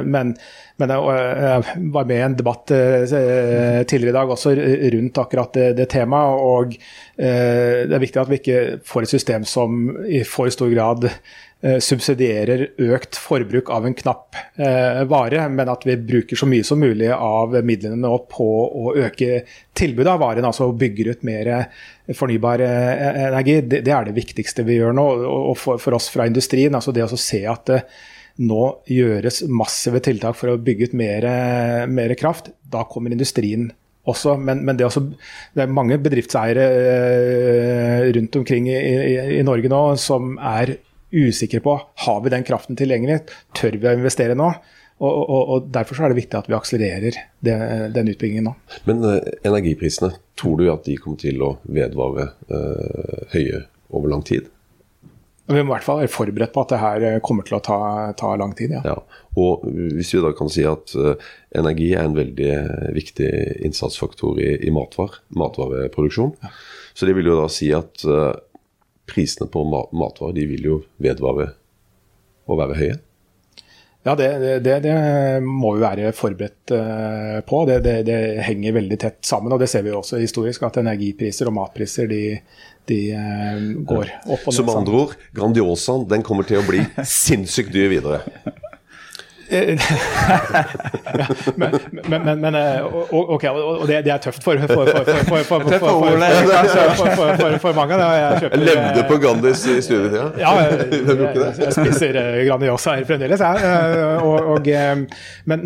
Men, 0.05 0.35
men 0.83 0.95
jeg 0.97 1.87
var 1.95 2.11
med 2.11 2.17
i 2.19 2.27
en 2.27 2.37
debatt 2.39 2.67
tidligere 2.73 4.13
i 4.13 4.19
dag 4.19 4.37
også 4.37 4.55
rundt 4.97 5.23
akkurat 5.25 5.57
det, 5.57 5.71
det 5.81 5.89
temaet. 5.95 6.45
og 6.53 6.77
Eh, 7.23 7.85
det 7.87 7.93
er 7.93 8.03
viktig 8.03 8.21
at 8.23 8.31
vi 8.31 8.39
ikke 8.41 8.61
får 8.89 9.05
et 9.05 9.13
system 9.13 9.45
som 9.45 9.83
i 10.09 10.23
for 10.25 10.49
stor 10.53 10.71
grad 10.73 11.05
eh, 11.05 11.17
subsidierer 11.63 12.65
økt 12.83 13.15
forbruk 13.23 13.69
av 13.71 13.87
en 13.87 13.95
knapp 13.95 14.39
eh, 14.59 15.03
vare, 15.11 15.45
men 15.53 15.71
at 15.71 15.85
vi 15.87 15.95
bruker 15.97 16.39
så 16.39 16.49
mye 16.51 16.67
som 16.67 16.81
mulig 16.83 17.11
av 17.15 17.55
midlene 17.63 18.01
nå 18.03 18.17
på 18.33 18.47
å 18.67 18.95
øke 18.99 19.45
tilbudet 19.79 20.15
av 20.15 20.23
varen, 20.25 20.49
altså 20.49 20.73
bygger 20.75 21.13
ut 21.13 21.23
mer 21.29 21.53
fornybar 22.19 22.65
energi. 22.67 23.61
Det, 23.63 23.85
er 23.87 24.09
det 24.09 24.17
viktigste 24.17 24.67
vi 24.67 24.81
gjør 24.81 24.97
nå. 24.99 25.07
Og 25.53 25.55
for, 25.59 25.95
oss 25.95 26.11
fra 26.13 26.27
industrien, 26.27 26.75
altså 26.75 26.95
det 26.95 27.07
å 27.07 27.21
se 27.21 27.45
at 27.47 27.71
det 27.71 27.83
nå 28.43 28.63
gjøres 28.89 29.43
massive 29.53 30.01
tiltak 30.03 30.35
for 30.39 30.51
å 30.51 30.59
bygge 30.59 30.91
ut 30.91 30.99
mer, 30.99 31.29
mer 31.87 32.15
kraft, 32.19 32.51
da 32.73 32.83
kommer 32.89 33.15
industrien 33.15 33.71
også. 34.09 34.37
Men, 34.41 34.63
men 34.67 34.79
det, 34.79 34.87
også, 34.87 35.05
det, 35.55 35.65
er 35.65 35.75
mange 35.75 35.99
bedriftseiere 36.03 36.65
eh, 36.79 38.09
rundt 38.17 38.39
omkring 38.41 38.69
i, 38.71 38.79
i, 38.79 39.19
i, 39.39 39.45
Norge 39.47 39.71
nå 39.73 39.83
som 40.01 40.35
er 40.39 40.77
usikre 41.13 41.61
på 41.65 41.77
har 42.07 42.23
vi 42.25 42.33
den 42.33 42.47
kraften 42.47 42.79
tilgjengelig, 42.79 43.23
tør 43.57 43.77
vi 43.77 43.91
å 43.91 43.97
investere 43.99 44.37
nå? 44.39 44.53
Og, 45.03 45.11
og, 45.11 45.43
og 45.51 45.69
Derfor 45.75 46.05
er 46.05 46.13
det 46.13 46.21
viktig 46.21 46.39
at 46.39 46.49
vi 46.51 46.57
akselererer 46.57 47.19
det, 47.43 47.55
den 47.95 48.11
utbyggingen 48.13 48.51
nå. 48.51 48.57
Men 48.89 49.03
uh, 49.03 49.19
energiprisene, 49.47 50.13
tror 50.39 50.61
du 50.61 50.69
at 50.73 50.87
de 50.87 50.99
kommer 51.01 51.19
til 51.23 51.43
å 51.43 51.57
vedvare 51.65 52.31
uh, 52.53 53.23
høye 53.35 53.65
over 53.93 54.13
lang 54.13 54.23
tid? 54.27 54.51
Vi 55.51 55.59
må 55.59 55.73
i 55.73 55.75
hvert 55.75 55.85
fall 55.85 55.99
være 56.05 56.13
forberedt 56.13 56.53
på 56.55 56.63
at 56.63 56.71
det 56.71 56.79
her 56.79 57.07
kommer 57.27 57.45
til 57.45 57.59
å 57.59 57.65
ta, 57.67 57.81
ta 58.17 58.31
lang 58.39 58.55
tid. 58.57 58.77
Ja. 58.79 58.95
ja. 58.95 59.25
Og 59.43 59.67
hvis 59.67 60.13
vi 60.15 60.23
da 60.23 60.31
kan 60.39 60.53
si 60.53 60.63
at 60.69 60.95
uh, 60.95 61.17
energi 61.59 61.91
er 61.97 62.07
en 62.07 62.17
veldig 62.17 62.53
viktig 62.95 63.33
innsatsfaktor 63.67 64.39
i, 64.39 64.55
i 64.69 64.73
matvar, 64.75 65.19
matvareproduksjon, 65.35 66.37
ja. 66.45 66.55
så 66.95 67.11
det 67.11 67.19
vil 67.19 67.33
jo 67.33 67.41
da 67.43 67.51
si 67.51 67.73
at 67.75 68.07
uh, 68.07 68.31
prisene 69.09 69.49
på 69.51 69.65
ma 69.67 69.85
matvarer 69.93 70.37
de 70.37 70.47
vil 70.51 70.69
jo 70.69 70.83
vedvare 71.03 71.53
å 72.47 72.59
være 72.59 72.79
høye? 72.79 73.01
Ja, 74.03 74.17
det, 74.19 74.29
det, 74.65 74.81
det, 74.83 74.95
må 75.47 75.77
vi 75.77 75.83
være 75.85 76.11
forberedt 76.17 76.73
uh, 76.75 77.39
på. 77.47 77.61
Det, 77.69 77.79
det, 78.03 78.17
henger 78.43 78.75
veldig 78.75 78.99
tett 78.99 79.21
sammen. 79.27 79.55
og 79.55 79.63
Det 79.63 79.69
ser 79.71 79.85
vi 79.87 79.93
også 79.95 80.19
historisk, 80.19 80.65
at 80.67 80.81
energipriser 80.83 81.47
og 81.47 81.55
matpriser 81.61 82.11
de, 82.11 82.23
de 82.91 82.99
uh, 83.15 83.63
går 83.87 84.11
opp 84.27 84.43
og 84.43 84.51
ned. 84.51 84.57
Som 84.59 84.73
andre 84.75 85.05
ord, 85.05 85.15
Grandiosaen 85.37 86.09
den 86.11 86.27
kommer 86.27 86.49
til 86.49 86.59
å 86.59 86.67
bli 86.67 86.83
sinnssykt 87.07 87.71
dyr 87.75 87.93
videre. 87.95 88.25
Men, 91.57 91.71
men, 92.09 92.41
men, 92.41 92.55
ok, 93.11 93.45
og 93.53 93.89
det, 93.89 94.05
det 94.07 94.13
er 94.15 94.19
tøft 94.23 94.45
for, 94.45 94.57
for, 94.67 94.85
mange. 97.77 97.95
Jeg, 97.99 98.51
levde 98.63 99.05
på 99.09 99.17
Grandis 99.23 99.67
i 99.69 99.71
studietida? 99.85 100.27
Ja, 100.41 100.51
jeg, 100.63 100.71
jeg, 101.61 101.73
spiser 101.77 102.13
Grandiosa 102.49 102.91
her 102.97 103.05
fremdeles, 103.09 103.41
jeg. 103.45 103.57
Og, 104.23 104.39
og, 104.55 104.63
men, 105.51 105.59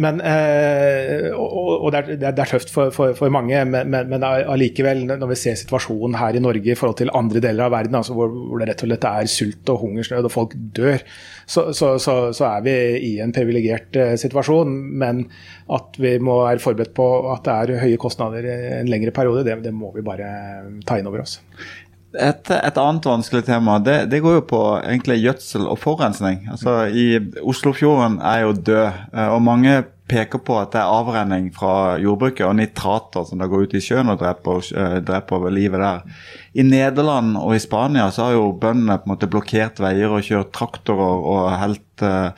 og 1.37 1.89
det, 1.95 1.99
er, 2.03 2.07
det 2.25 2.29
er 2.33 2.51
tøft 2.51 2.69
for, 2.75 3.29
mange, 3.33 3.57
men 3.69 4.23
allikevel, 4.27 4.99
når 5.13 5.29
vi 5.31 5.37
ser 5.41 5.55
situasjonen 5.61 6.15
her 6.19 6.33
i 6.37 6.43
Norge 6.43 6.71
i 6.73 6.79
forhold 6.79 6.99
til 7.01 7.11
andre 7.15 7.41
deler 7.45 7.65
av 7.69 7.73
verden, 7.77 7.97
altså 7.99 8.13
hvor, 8.17 8.29
hvor 8.33 8.59
det 8.61 8.69
rett 8.73 8.83
og 8.83 8.89
slett 8.91 9.07
er 9.11 9.27
sult 9.31 9.67
og 9.73 9.81
hungersnød 9.85 10.25
og 10.29 10.33
folk 10.33 10.53
dør, 10.77 11.01
så, 11.47 11.73
så, 11.77 11.99
så, 12.03 12.15
så 12.35 12.45
er 12.49 12.61
vi 12.67 12.75
i 13.07 13.21
en 13.23 13.33
privilegert 13.35 13.76
komplisert 13.77 13.97
eh, 13.97 14.17
situasjon. 14.17 14.99
Men 14.99 15.27
at 15.69 15.97
vi 15.99 16.19
må 16.19 16.45
være 16.45 16.63
forberedt 16.63 16.95
på 16.95 17.33
at 17.33 17.45
det 17.45 17.57
er 17.57 17.83
høye 17.83 17.99
kostnader 17.99 18.45
en 18.81 18.89
lengre 18.89 19.13
periode, 19.13 19.45
det, 19.45 19.63
det 19.65 19.73
må 19.73 19.93
vi 19.95 20.03
bare 20.03 20.81
ta 20.87 20.99
inn 20.99 21.07
over 21.07 21.23
oss. 21.23 21.41
Et, 22.17 22.49
et, 22.51 22.79
annet 22.81 23.05
vanskelig 23.05 23.43
tema 23.45 23.75
det, 23.79 24.07
det, 24.09 24.23
går 24.25 24.39
jo 24.39 24.45
på 24.49 24.61
egentlig 24.79 25.19
gjødsel 25.21 25.67
og 25.69 25.79
forurensning. 25.83 26.47
Altså, 26.49 26.87
i 26.89 27.19
Oslofjorden 27.43 28.23
er 28.25 28.47
jo 28.47 28.55
død, 28.57 28.87
eh, 29.13 29.29
og 29.29 29.43
mange 29.45 29.83
peker 30.07 30.39
på 30.39 30.55
at 30.61 30.71
det 30.71 30.79
er 30.79 30.87
avrenning 30.87 31.49
fra 31.51 31.99
jordbruket 31.99 32.47
og 32.47 32.55
nitrater 32.61 33.25
som 33.27 33.41
da 33.43 33.49
går 33.51 33.67
ut 33.67 33.75
i 33.75 33.81
sjøen 33.83 34.13
og 34.13 34.21
dreper, 34.21 34.63
dreper 35.03 35.49
livet 35.51 35.83
der. 35.83 36.05
I 36.55 36.63
Nederland 36.63 37.35
og 37.41 37.57
i 37.57 37.59
Spania 37.59 38.07
så 38.15 38.29
har 38.29 38.37
jo 38.37 38.53
bøndene 38.55 39.01
på 39.01 39.11
en 39.11 39.13
måte 39.17 39.29
blokkert 39.33 39.83
veier 39.83 40.15
og 40.15 40.23
kjørt 40.23 40.55
traktorer 40.55 41.27
og 41.33 41.49
helt 41.59 42.07
uh, 42.07 42.31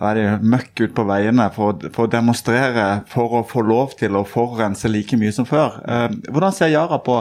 være 0.00 0.38
møkk 0.42 0.86
ut 0.86 0.94
på 0.96 1.04
veiene 1.08 1.48
for, 1.54 1.78
for, 1.94 2.08
å 2.08 2.12
demonstrere 2.12 2.86
for 3.10 3.40
å 3.40 3.44
få 3.46 3.62
lov 3.66 3.94
til 4.00 4.18
å 4.18 4.24
forurense 4.26 4.90
like 4.90 5.18
mye 5.20 5.34
som 5.34 5.46
før. 5.48 5.78
Eh, 5.86 6.08
hvordan 6.30 6.56
ser 6.56 6.72
Yara 6.74 6.98
på 7.04 7.20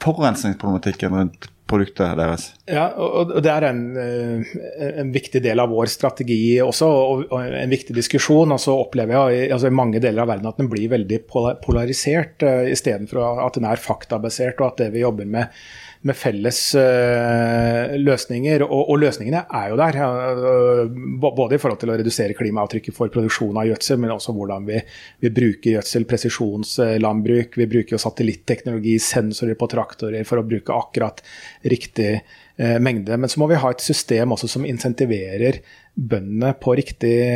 forurensningsproblematikken 0.00 1.16
rundt 1.16 1.50
produktet 1.70 2.18
deres? 2.18 2.46
Ja, 2.68 2.88
og 2.98 3.32
Det 3.42 3.50
er 3.50 3.66
en, 3.68 3.82
eh, 3.96 4.54
en, 5.00 5.12
viktig 5.14 5.42
del 5.42 5.60
av 5.62 5.70
vår 5.70 5.90
strategi 5.92 6.58
også, 6.62 6.88
og 7.30 7.36
en 7.38 7.70
viktig 7.70 7.94
diskusjon. 7.96 8.52
Og 8.52 8.60
så 8.62 8.74
opplever 8.74 9.16
jeg 9.16 9.52
altså 9.54 9.70
i 9.70 9.78
mange 9.80 10.02
deler 10.02 10.24
av 10.24 10.32
verden 10.34 10.50
at 10.50 10.58
den 10.60 10.70
blir 10.72 10.90
veldig 10.90 11.20
polarisert, 11.62 12.42
uh, 12.42 12.66
istedenfor 12.70 13.44
at 13.46 13.54
den 13.58 13.68
er 13.70 13.80
faktabasert, 13.80 14.60
og 14.60 14.72
at 14.72 14.82
det 14.84 14.90
vi 14.96 15.04
jobber 15.04 15.28
med 15.30 15.62
med 16.06 16.16
felles 16.16 16.58
uh, 16.78 17.92
løsninger. 18.00 18.64
Og, 18.64 18.88
og, 18.92 18.96
løsningene 19.02 19.42
er 19.58 19.66
jo 19.72 19.78
der. 19.80 19.98
Uh, 20.00 21.00
både 21.20 21.56
i 21.56 21.60
forhold 21.60 21.80
til 21.82 21.92
å 21.92 21.98
redusere 22.00 22.36
klimaavtrykket 22.38 22.96
for 22.96 23.12
produksjon 23.12 23.60
av 23.60 23.68
gjødsel, 23.68 24.00
men 24.00 24.14
også 24.14 24.34
hvordan 24.36 24.68
vi, 24.68 24.80
vi 25.20 25.32
bruker 25.36 25.76
gjødsel, 25.76 26.08
presisjonslandbruk. 26.10 27.58
Vi 27.60 27.70
bruker 27.74 27.96
jo 27.96 28.02
satellitteknologi, 28.02 28.96
sensorer 29.04 29.58
på 29.60 29.70
traktorer 29.74 30.28
for 30.28 30.40
å 30.40 30.46
bruke 30.46 30.76
akkurat 30.76 31.20
riktig 31.68 32.14
uh, 32.16 32.78
mengde. 32.80 33.20
Men 33.20 33.32
så 33.32 33.42
må 33.42 33.50
vi 33.52 33.60
ha 33.60 33.74
et 33.74 33.84
system 33.84 34.36
også 34.36 34.48
som 34.56 34.68
insentiverer 34.68 35.60
bøndene 36.00 36.54
på 36.56 36.78
riktig 36.80 37.16
måte 37.20 37.26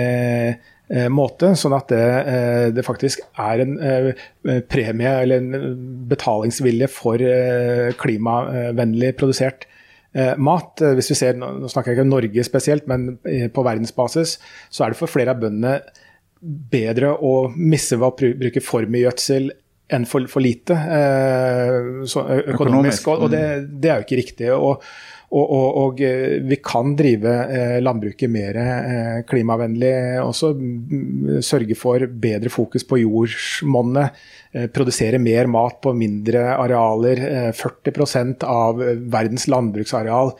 Eh, 0.55 0.74
måte, 1.09 1.55
sånn 1.57 1.73
at 1.73 1.89
det, 1.89 2.03
eh, 2.29 2.67
det, 2.77 2.85
faktisk 2.85 3.23
er 3.41 3.63
en 3.65 3.79
eh, 3.81 4.11
premie 4.69 5.13
eller 5.23 5.41
en 5.41 5.79
betalingsvilje 6.11 6.91
for 6.93 7.25
klimavennlig 8.01 9.15
produsert 9.17 9.69
mat. 10.39 10.79
Hvis 10.95 11.09
vi 11.11 11.17
ser, 11.19 11.35
Nå 11.35 11.67
snakker 11.67 11.91
jeg 11.91 11.97
ikke 11.97 12.05
om 12.05 12.13
Norge 12.13 12.45
spesielt, 12.47 12.85
men 12.87 13.17
på 13.51 13.65
verdensbasis 13.67 14.37
så 14.71 14.85
er 14.85 14.93
det 14.93 15.01
for 15.01 15.11
flere 15.11 15.33
av 15.35 15.41
bøndene 15.43 15.81
bedre 16.71 17.17
å 17.19 17.49
misse 17.57 17.99
ved 17.99 18.07
å 18.07 18.31
bruke 18.45 18.63
for 18.63 18.87
mye 18.87 19.09
gjødsel 19.09 19.49
enn 19.95 20.07
for, 20.07 20.29
for 20.31 20.45
lite 20.45 20.77
økonomisk. 22.55 23.11
Og, 23.11 23.27
og 23.27 23.35
det, 23.35 23.43
det, 23.73 23.91
er 23.91 23.99
jo 23.99 24.07
ikke 24.07 24.21
riktig. 24.21 24.53
og 24.55 24.85
og, 25.35 25.51
og, 25.51 25.69
og, 25.81 26.01
eh, 26.05 26.37
vi 26.47 26.59
kan 26.63 26.95
drive 26.95 27.31
eh, 27.51 27.77
landbruket 27.83 28.31
mer 28.31 28.59
eh, 28.61 29.17
klimavennlig 29.27 29.93
også. 30.23 30.53
Sørge 31.43 31.77
for 31.79 32.07
bedre 32.07 32.53
fokus 32.53 32.87
på 32.87 33.01
jordsmonnet. 33.03 34.23
Produsere 34.75 35.19
mer 35.19 35.49
mat 35.51 35.81
på 35.83 35.91
mindre 35.99 36.45
arealer. 36.55 37.25
40% 37.59 38.47
av 38.47 38.79
verdens 39.11 39.49
landbruksareal 39.51 40.31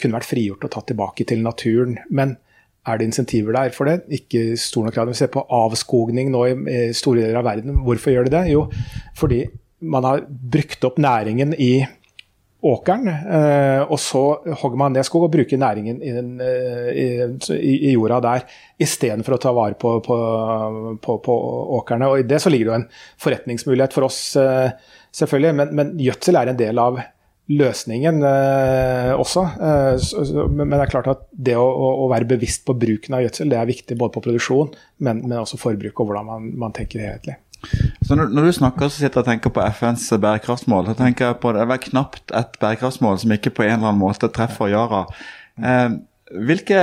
kunne 0.00 0.18
vært 0.18 0.28
frigjort 0.28 0.66
og 0.66 0.74
tatt 0.74 0.90
tilbake 0.90 1.24
til 1.30 1.40
naturen. 1.40 1.96
Men 2.12 2.36
er 2.84 3.00
det 3.00 3.08
insentiver 3.08 3.56
der 3.56 3.72
for 3.72 3.88
det? 3.88 4.02
Ikke 4.12 4.58
stor 4.60 4.84
nok 4.84 4.98
grad. 4.98 5.08
Vi 5.08 5.16
ser 5.22 5.32
på 5.32 5.46
avskogning 5.48 6.28
nå 6.34 6.44
i 6.50 6.80
store 6.92 7.24
deler 7.24 7.40
av 7.40 7.48
verden. 7.48 7.80
Hvorfor 7.86 8.12
gjør 8.12 8.28
de 8.28 8.36
det? 8.36 8.44
Jo, 8.52 8.66
fordi 9.16 9.46
man 9.80 10.04
har 10.04 10.26
brukt 10.28 10.84
opp 10.84 11.00
næringen 11.00 11.56
i 11.56 11.86
åkeren, 12.64 13.08
eh, 13.08 13.82
og 13.82 13.98
så 14.00 14.22
hogger 14.60 14.80
man 14.80 14.94
ned 14.96 15.04
skog 15.04 15.26
og 15.26 15.32
bruker 15.34 15.60
næringen 15.60 16.00
i, 16.00 16.12
den, 16.16 16.30
eh, 16.40 16.88
i, 17.58 17.74
i 17.90 17.92
jorda 17.92 18.22
der, 18.24 18.46
istedenfor 18.80 19.36
å 19.36 19.40
ta 19.42 19.52
vare 19.56 19.76
på, 19.80 19.98
på, 20.04 20.16
på, 21.04 21.18
på, 21.26 21.36
åkerne. 21.78 22.08
Og 22.08 22.22
I 22.22 22.28
det 22.28 22.40
så 22.40 22.52
ligger 22.52 22.70
det 22.70 22.72
jo 22.72 22.78
en 22.78 22.86
forretningsmulighet 23.26 23.96
for 23.96 24.08
oss, 24.08 24.20
eh, 24.40 24.72
selvfølgelig, 25.12 25.58
men, 25.60 25.74
men 25.76 25.92
gjødsel 26.00 26.40
er 26.40 26.54
en 26.54 26.62
del 26.62 26.80
av 26.80 27.02
løsningen 27.52 28.22
også. 29.20 29.42
Så, 30.00 30.22
men 30.48 30.70
det 30.72 30.78
er 30.80 30.88
klart 30.88 31.10
at 31.12 31.26
det 31.28 31.58
å, 31.60 31.66
å, 31.68 32.06
være 32.08 32.30
bevisst 32.30 32.64
på 32.64 32.72
bruken 32.80 33.18
av 33.18 33.26
gjødsel 33.26 33.52
det 33.52 33.58
er 33.60 33.68
viktig 33.68 33.98
både 34.00 34.14
på 34.14 34.22
produksjon, 34.24 34.72
men, 35.04 35.20
men 35.26 35.42
også 35.42 35.60
forbruk 35.60 36.00
og 36.00 36.08
hvordan 36.08 36.30
man, 36.30 36.46
man 36.64 36.72
tenker 36.72 37.04
helhetlig. 37.04 37.36
Så 38.04 38.16
når, 38.18 38.30
når, 38.34 38.48
du 38.48 38.58
snakker, 38.58 38.88
så 38.88 39.00
sitter 39.00 39.20
jeg 39.20 39.24
og 39.24 39.30
tenker 39.30 39.54
på 39.54 39.64
FNs 39.78 40.06
bærekraftsmål. 40.20 40.90
Så 40.90 40.98
tenker 41.00 41.30
jeg 41.30 41.40
på 41.42 41.54
Det 41.56 41.64
er 41.64 41.70
vel 41.72 41.82
knapt 41.88 42.34
et 42.36 42.58
bærekraftsmål 42.60 43.20
som 43.22 43.36
ikke 43.36 43.54
på 43.56 43.66
en 43.66 43.76
eller 43.78 43.90
annen 43.92 44.02
måte 44.02 44.30
treffer 44.32 44.72
Yara. 44.72 45.04
Eh, 45.60 46.00
hvilke 46.44 46.80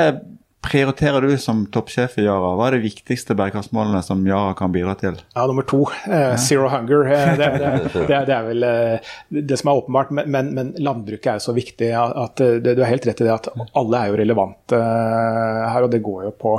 prioriterer 0.61 1.25
du 1.25 1.37
som 1.41 1.63
toppsjef 1.73 2.19
i 2.21 2.25
Yara? 2.27 2.53
Hva 2.57 2.67
er 2.69 2.77
de 2.77 2.83
viktigste 2.83 3.35
bærekraftsmålene 3.37 4.01
som 4.05 4.21
Yara 4.27 4.53
kan 4.57 4.73
bidra 4.73 4.93
til? 4.99 5.17
Ja, 5.33 5.45
Nummer 5.49 5.65
to, 5.67 5.81
eh, 6.05 6.35
zero 6.37 6.69
hunger. 6.69 7.07
Eh, 7.09 7.33
det, 7.39 7.49
det, 7.57 7.71
det, 8.11 8.19
det, 8.29 8.35
er 8.35 8.45
vel 8.45 8.67
eh, 8.67 9.11
det 9.49 9.57
som 9.59 9.71
er 9.71 9.81
åpenbart. 9.81 10.13
Men, 10.21 10.53
men, 10.53 10.73
landbruket 10.77 11.33
er 11.33 11.41
jo 11.41 11.47
så 11.49 11.57
viktig 11.57 11.91
at 11.97 12.45
du 12.61 12.71
har 12.77 12.91
helt 12.91 13.09
rett 13.09 13.23
i 13.23 13.27
det 13.27 13.33
at 13.33 13.51
alle 13.57 14.03
er 14.03 14.11
jo 14.11 14.21
relevante 14.21 14.81
her. 14.81 15.81
Og 15.81 15.91
det 15.93 16.03
går 16.05 16.29
jo 16.29 16.35
på 16.45 16.55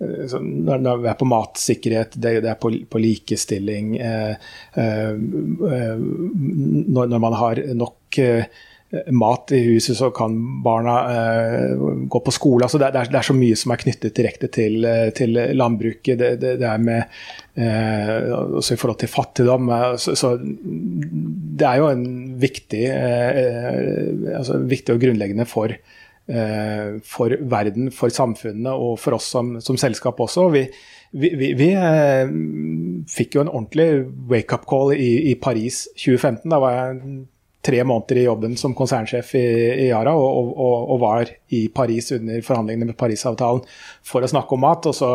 når 0.00 1.02
vi 1.02 1.08
er 1.08 1.18
på 1.18 1.30
matsikkerhet, 1.30 2.16
det, 2.18 2.42
er 2.42 2.60
på, 2.60 2.98
likestilling 2.98 3.94
når, 4.74 7.06
når, 7.06 7.18
man 7.22 7.36
har 7.38 7.60
nok 7.78 8.18
mat 9.10 9.52
i 9.52 9.58
huset, 9.64 9.96
så 9.96 10.10
kan 10.14 10.34
barna 10.62 10.94
eh, 11.10 11.82
gå 12.10 12.20
på 12.20 12.34
skole. 12.34 12.66
Altså 12.66 12.78
det, 12.78 12.90
er, 12.94 13.26
så 13.26 13.34
mye 13.36 13.56
som 13.58 13.72
er 13.74 13.82
knyttet 13.82 14.14
direkte 14.16 14.50
til, 14.54 14.84
eh, 14.86 15.50
landbruket. 15.56 16.22
Det, 16.40 16.54
er 16.54 16.82
med 16.82 17.02
eh, 17.58 18.30
også 18.60 18.76
i 18.76 18.80
forhold 18.80 19.00
til 19.02 19.10
fattigdom. 19.10 19.70
Eh, 19.74 19.96
så, 19.98 20.34
det 20.38 21.68
er 21.68 21.82
jo 21.82 21.90
en 21.90 22.06
viktig, 22.42 22.84
eh, 22.92 24.38
altså 24.38 24.62
viktig 24.62 24.94
og 24.94 25.02
grunnleggende 25.02 25.48
for, 25.48 25.74
eh, 25.74 26.03
for 26.24 27.34
verden, 27.52 27.90
for 27.92 28.08
samfunnet 28.08 28.72
og 28.72 28.94
for 28.96 29.18
oss 29.18 29.26
som, 29.34 29.58
som 29.60 29.76
selskap 29.76 30.22
også. 30.24 30.46
Vi, 30.54 30.62
vi, 31.12 31.30
vi, 31.36 31.50
vi 31.58 31.68
fikk 33.12 33.36
jo 33.36 33.44
en 33.44 33.52
ordentlig 33.52 34.06
wake-up 34.30 34.64
call 34.70 34.94
i, 34.96 35.10
i 35.30 35.34
Paris 35.36 35.82
2015. 35.98 36.48
Da 36.48 36.62
var 36.64 36.78
jeg 36.78 37.26
tre 37.64 37.80
måneder 37.84 38.20
i 38.20 38.26
jobben 38.26 38.56
som 38.60 38.74
konsernsjef 38.76 39.34
i, 39.38 39.46
i 39.84 39.88
Yara 39.88 40.12
og, 40.18 40.50
og, 40.52 40.90
og, 40.92 40.98
var 41.00 41.30
i 41.54 41.64
Paris 41.72 42.12
under 42.16 42.42
forhandlingene 42.44 42.90
med 42.90 42.98
Parisavtalen 43.00 43.62
for 44.04 44.24
å 44.24 44.30
snakke 44.30 44.56
om 44.56 44.62
mat. 44.64 44.88
Og 44.90 44.96
så 44.96 45.10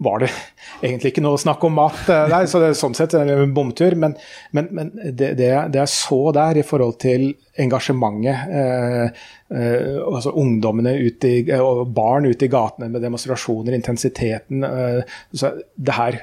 var 0.00 0.22
det 0.22 0.30
egentlig 0.86 1.12
ikke 1.12 1.24
noe 1.24 1.40
snakk 1.40 1.64
om 1.68 1.76
mat 1.76 2.00
der, 2.08 2.48
så 2.48 2.62
det 2.62 2.72
er 2.72 2.80
sånn 2.80 2.96
sett 2.96 3.16
en 3.18 3.54
bomtur. 3.56 3.96
Men, 4.00 4.16
men, 4.56 4.70
men 4.76 4.94
det, 5.04 5.34
det, 5.40 5.52
jeg 5.76 5.92
så 5.92 6.20
der 6.36 6.60
i 6.60 6.66
forhold 6.66 6.96
til 7.02 7.30
engasjementet, 7.60 8.56
eh, 8.60 9.22
eh, 9.52 10.00
altså 10.00 10.32
ungdommene 10.40 10.96
i, 10.96 11.12
og 11.60 11.84
barn 11.96 12.28
ute 12.30 12.48
i 12.48 12.52
gatene 12.52 12.90
med 12.92 13.04
demonstrasjoner, 13.04 13.76
intensiteten 13.76 14.64
eh, 14.66 15.00
så 15.36 15.54
Det 15.76 15.94
her 15.96 16.22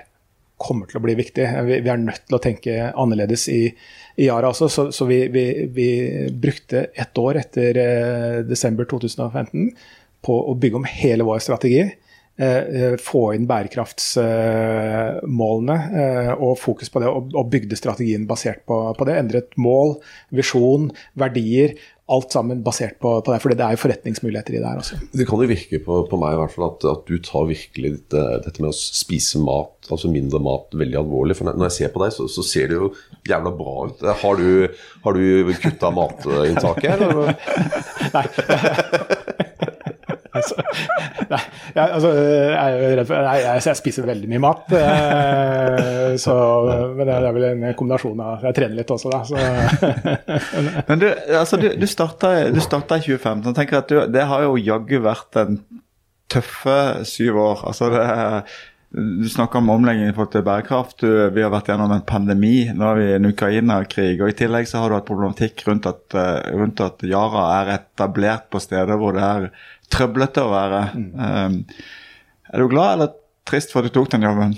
kommer 0.58 0.90
til 0.90 1.00
å 1.00 1.06
bli 1.06 1.16
viktig. 1.20 1.46
Vi, 1.68 1.80
vi 1.86 1.94
er 1.94 2.02
nødt 2.02 2.26
til 2.26 2.38
å 2.38 2.44
tenke 2.44 2.92
annerledes 2.92 3.48
i 3.54 3.62
i 4.18 4.26
Yara 4.26 4.50
også. 4.50 4.70
Så, 4.70 4.92
så 4.92 5.06
vi, 5.06 5.28
vi, 5.34 5.66
vi, 5.74 5.90
brukte 6.34 6.86
ett 6.94 7.18
år 7.18 7.36
etter 7.44 7.78
eh, 7.82 8.46
desember 8.48 8.86
2015 8.90 9.72
på 10.26 10.34
å 10.52 10.54
bygge 10.58 10.78
om 10.80 10.86
hele 10.90 11.24
vår 11.28 11.40
strategi. 11.46 11.84
Eh, 12.38 12.64
eh 12.82 12.96
få 13.02 13.34
inn 13.34 13.48
bærekraftsmålene 13.50 15.78
eh, 16.04 16.34
og 16.34 16.60
fokus 16.62 16.90
på 16.94 17.00
det, 17.02 17.08
og, 17.10 17.22
og 17.38 17.50
bygde 17.54 17.80
strategien 17.80 18.28
basert 18.30 18.62
på, 18.70 18.76
på, 18.98 19.04
det. 19.10 19.16
Endret 19.22 19.50
mål, 19.62 19.90
visjon, 20.34 20.84
verdier 21.18 21.70
alt 22.08 22.32
sammen 22.32 22.62
basert 22.64 23.00
på, 23.04 23.12
på 23.20 23.34
det. 23.34 23.40
For 23.44 23.52
det 23.52 23.64
er 23.64 23.76
jo 23.76 23.82
forretningsmuligheter 23.82 24.56
i 24.56 24.62
det 24.62 24.70
her 24.70 24.80
også. 24.80 25.00
Det 25.12 25.28
kan 25.28 25.44
jo 25.44 25.50
virke 25.50 25.80
på, 25.84 26.00
på 26.08 26.20
meg 26.22 26.36
i 26.36 26.40
hvert 26.42 26.54
fall 26.56 26.70
at, 26.70 26.88
at 26.94 27.04
du 27.10 27.18
tar 27.24 27.50
virkelig 27.50 27.94
dette, 27.98 28.24
dette, 28.46 28.64
med 28.64 28.72
å 28.72 28.78
spise 28.78 29.42
mat, 29.44 29.76
altså 29.92 30.12
mindre 30.12 30.42
mat, 30.44 30.72
veldig 30.78 31.02
alvorlig. 31.04 31.38
For 31.40 31.52
når 31.52 31.68
jeg 31.68 31.78
ser 31.82 31.94
på 31.96 32.04
deg, 32.06 32.16
så, 32.16 32.30
så 32.32 32.46
ser 32.48 32.72
det 32.72 32.80
jo 32.80 32.92
jævla 33.28 33.54
bra 33.60 33.76
ut. 33.90 34.08
Har 34.24 34.40
du, 34.40 34.80
har 35.04 35.20
du 35.20 35.54
kutta 35.64 35.92
matinntaket, 35.96 36.96
eller? 36.96 37.36
Nei. 38.16 39.26
Altså, 40.38 40.56
nei, 41.32 41.42
jeg, 41.76 41.84
altså, 41.86 42.12
jeg, 42.14 42.94
jeg, 43.08 43.64
jeg, 43.66 43.80
spiser 43.82 44.08
veldig 44.10 44.30
mye 44.32 44.44
mat. 44.44 44.76
Eh, 44.78 46.14
så, 46.22 46.38
men 46.98 47.04
det 47.04 47.18
er 47.18 47.36
vel 47.36 47.48
en 47.50 47.66
kombinasjon 47.78 48.24
av 48.24 48.48
Jeg 48.48 48.58
trener 48.60 48.80
litt 48.80 48.94
også, 48.94 49.12
da. 49.14 49.24
men 50.90 51.04
du, 51.04 51.10
altså, 51.42 51.60
du, 51.62 51.70
du, 51.78 51.88
starta, 51.90 52.34
i 52.48 52.56
2015. 52.56 53.44
Jeg 53.50 53.60
tenker 53.60 53.82
at 53.82 53.92
du, 53.92 54.00
Det 54.14 54.26
har 54.32 54.48
jo 54.48 54.58
jaggu 54.62 54.98
vært 55.06 55.42
en 55.44 55.62
tøffe 56.32 56.80
syv 57.08 57.40
år. 57.40 57.70
Altså 57.70 57.92
det 57.94 58.08
du 58.98 59.28
snakker 59.30 59.60
om 59.60 59.70
omlegging 59.70 60.08
i 60.08 60.14
forhold 60.16 60.32
til 60.32 60.44
bærekraft. 60.48 61.02
Du, 61.02 61.10
vi 61.36 61.44
har 61.44 61.52
vært 61.52 61.68
gjennom 61.70 61.92
en 61.92 62.06
pandemi. 62.08 62.70
Nå 62.72 62.88
er 62.88 63.00
vi 63.00 63.08
i 63.10 63.16
en 63.18 63.30
Ukraina-krig. 63.30 64.22
og 64.22 64.32
I 64.32 64.38
tillegg 64.40 64.70
så 64.70 64.82
har 64.82 64.90
du 64.90 64.96
hatt 64.96 65.10
problematikk 65.10 65.66
rundt 65.68 65.90
at, 65.90 66.06
eh, 66.16 66.56
rundt 66.56 66.80
at 66.82 67.04
Yara 67.04 67.44
er 67.60 67.74
etablert 67.76 68.48
på 68.50 68.62
steder 68.64 68.96
hvor 68.98 69.18
det 69.18 69.26
er 69.28 69.50
trøblete 69.94 70.44
å 70.44 70.52
være. 70.52 70.82
Mm. 70.98 71.08
Um, 71.16 71.58
er 72.48 72.64
du 72.64 72.70
glad 72.72 72.98
eller 72.98 73.16
trist 73.48 73.72
for 73.72 73.82
at 73.82 73.88
du 73.88 73.96
tok 73.96 74.10
den 74.12 74.26
jobben? 74.28 74.56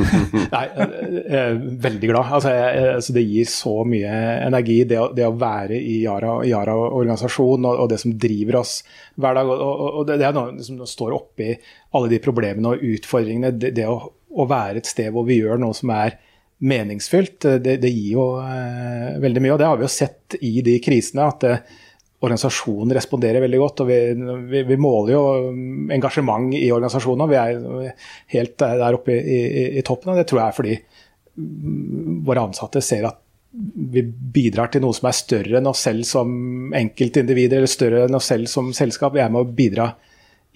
Nei, 0.54 0.64
jeg 0.74 1.38
er 1.38 1.60
veldig 1.84 2.10
glad. 2.10 2.32
Altså, 2.38 2.54
jeg, 2.54 2.88
altså, 2.96 3.14
det 3.16 3.24
gir 3.26 3.50
så 3.50 3.74
mye 3.88 4.16
energi, 4.48 4.78
det 4.88 4.98
å, 5.00 5.06
det 5.14 5.28
å 5.28 5.36
være 5.38 5.78
i 5.78 6.00
Yara-organisasjonen 6.02 7.68
og, 7.70 7.84
og, 7.84 7.92
det 7.92 8.00
som 8.02 8.16
driver 8.26 8.60
oss 8.62 8.74
hver 9.14 9.38
dag. 9.38 9.52
Og, 9.52 9.86
og 10.02 10.08
det, 10.08 10.18
det, 10.22 10.28
er 10.28 10.36
noe 10.38 10.66
som 10.66 10.82
står 10.88 11.16
oppi 11.18 11.52
alle 11.94 12.12
de 12.12 12.20
problemene 12.24 12.74
og 12.74 12.84
utfordringene. 12.96 13.54
Det, 13.54 13.72
det 13.78 13.88
å, 13.90 13.96
å, 14.10 14.48
være 14.50 14.82
et 14.82 14.90
sted 14.90 15.12
hvor 15.14 15.26
vi 15.28 15.40
gjør 15.42 15.62
noe 15.62 15.76
som 15.76 15.94
er 15.94 16.18
meningsfylt, 16.62 17.42
det, 17.58 17.80
gir 17.90 18.12
jo 18.12 18.26
eh, 18.38 19.16
veldig 19.22 19.40
mye. 19.42 19.54
Og 19.54 19.62
det 19.62 19.70
har 19.70 19.80
vi 19.80 19.86
jo 19.86 19.90
sett 19.90 20.36
i 20.38 20.60
de 20.62 20.76
krisene. 20.82 21.26
at 21.26 21.42
det, 21.42 21.56
organisasjonen 22.22 22.94
responderer 22.96 23.42
veldig 23.42 23.60
godt. 23.60 23.82
og 23.82 23.90
Vi, 23.90 23.98
vi, 24.50 24.62
vi 24.68 24.78
måler 24.80 25.14
jo 25.16 25.22
engasjement 25.94 26.54
i 26.58 26.68
organisasjonen. 26.74 27.30
Vi 27.30 27.40
er 27.40 28.06
helt 28.36 28.56
der 28.58 28.98
oppe 28.98 29.16
i, 29.16 29.40
i, 29.42 29.64
i, 29.80 29.82
toppen. 29.86 30.12
og 30.12 30.20
Det 30.20 30.28
tror 30.30 30.42
jeg 30.42 30.48
er 30.48 30.58
fordi 30.60 30.78
våre 32.26 32.46
ansatte 32.46 32.82
ser 32.84 33.08
at 33.08 33.18
vi 33.52 34.04
bidrar 34.04 34.70
til 34.72 34.80
noe 34.84 34.96
som 34.96 35.10
er 35.10 35.16
større 35.16 35.58
enn 35.58 35.68
oss 35.68 35.82
selv 35.84 36.06
som 36.08 36.72
enkeltindivider 36.76 37.60
eller 37.60 37.70
større 37.70 38.06
enn 38.06 38.16
oss 38.16 38.30
selv 38.32 38.48
som 38.48 38.70
selskap. 38.76 39.12
Vi 39.16 39.20
er 39.24 39.32
med 39.32 39.44
å 39.44 39.52
bidra 39.58 39.90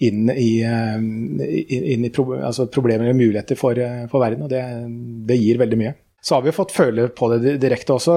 inn 0.07 0.29
i, 0.29 0.61
inn 0.61 2.05
i 2.05 2.11
altså 2.37 2.67
problemer 2.73 3.11
og 3.11 3.17
muligheter 3.17 3.57
for, 3.57 3.77
for 4.11 4.23
verden. 4.23 4.45
og 4.45 4.51
det, 4.53 4.63
det 5.29 5.39
gir 5.41 5.61
veldig 5.61 5.79
mye. 5.83 5.93
Så 6.27 6.35
har 6.35 6.43
vi 6.43 6.51
fått 6.51 6.73
føle 6.75 7.05
på 7.15 7.29
det 7.31 7.53
direkte 7.63 7.95
også. 7.95 8.13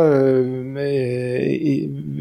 Vi, 0.74 0.86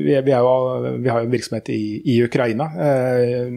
jo, 0.05 0.19
vi 0.21 1.09
har 1.09 1.23
jo 1.23 1.31
virksomhet 1.31 1.71
i, 1.73 1.81
i 2.13 2.19
Ukraina. 2.21 2.67
Eh, 2.85 3.55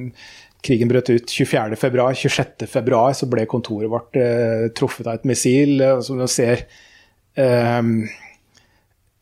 krigen 0.65 0.89
brøt 0.89 1.11
ut 1.13 1.29
24.2. 1.29 1.77
26.2 2.23 3.03
så 3.19 3.29
ble 3.29 3.45
kontoret 3.51 3.93
vårt 3.93 4.17
eh, 4.17 4.71
truffet 4.73 5.11
av 5.11 5.19
et 5.19 5.29
missil. 5.29 5.75
Eh, 5.85 6.01
som 6.07 6.23
du 6.23 6.25
ser 6.31 6.65
eh, 7.37 7.83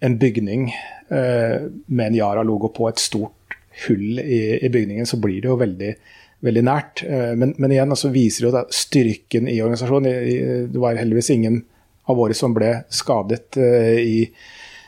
en 0.07 0.18
bygning 0.23 0.68
eh, 0.70 1.66
med 1.90 2.07
en 2.07 2.20
Yara-logo 2.20 2.70
på 2.77 2.92
et 2.92 3.03
stort 3.03 3.59
hull 3.88 4.20
i, 4.23 4.61
i, 4.61 4.70
bygningen, 4.70 5.09
så 5.09 5.18
blir 5.18 5.42
det 5.42 5.51
jo 5.51 5.59
veldig, 5.59 5.90
veldig 6.46 6.64
nært. 6.70 7.03
Eh, 7.11 7.35
men, 7.35 7.59
men, 7.59 7.75
igjen 7.75 7.90
altså, 7.90 8.14
viser 8.14 8.46
det 8.46 8.55
jo 8.55 8.64
styrken 8.85 9.51
i 9.51 9.59
organisasjonen. 9.64 10.70
Det 10.70 10.87
var 10.87 11.03
heldigvis 11.03 11.35
ingen 11.35 11.62
av 12.09 12.17
våre 12.17 12.37
som 12.37 12.55
ble 12.57 12.73
skadet 12.93 13.59
eh, 13.61 14.01
i, 14.01 14.19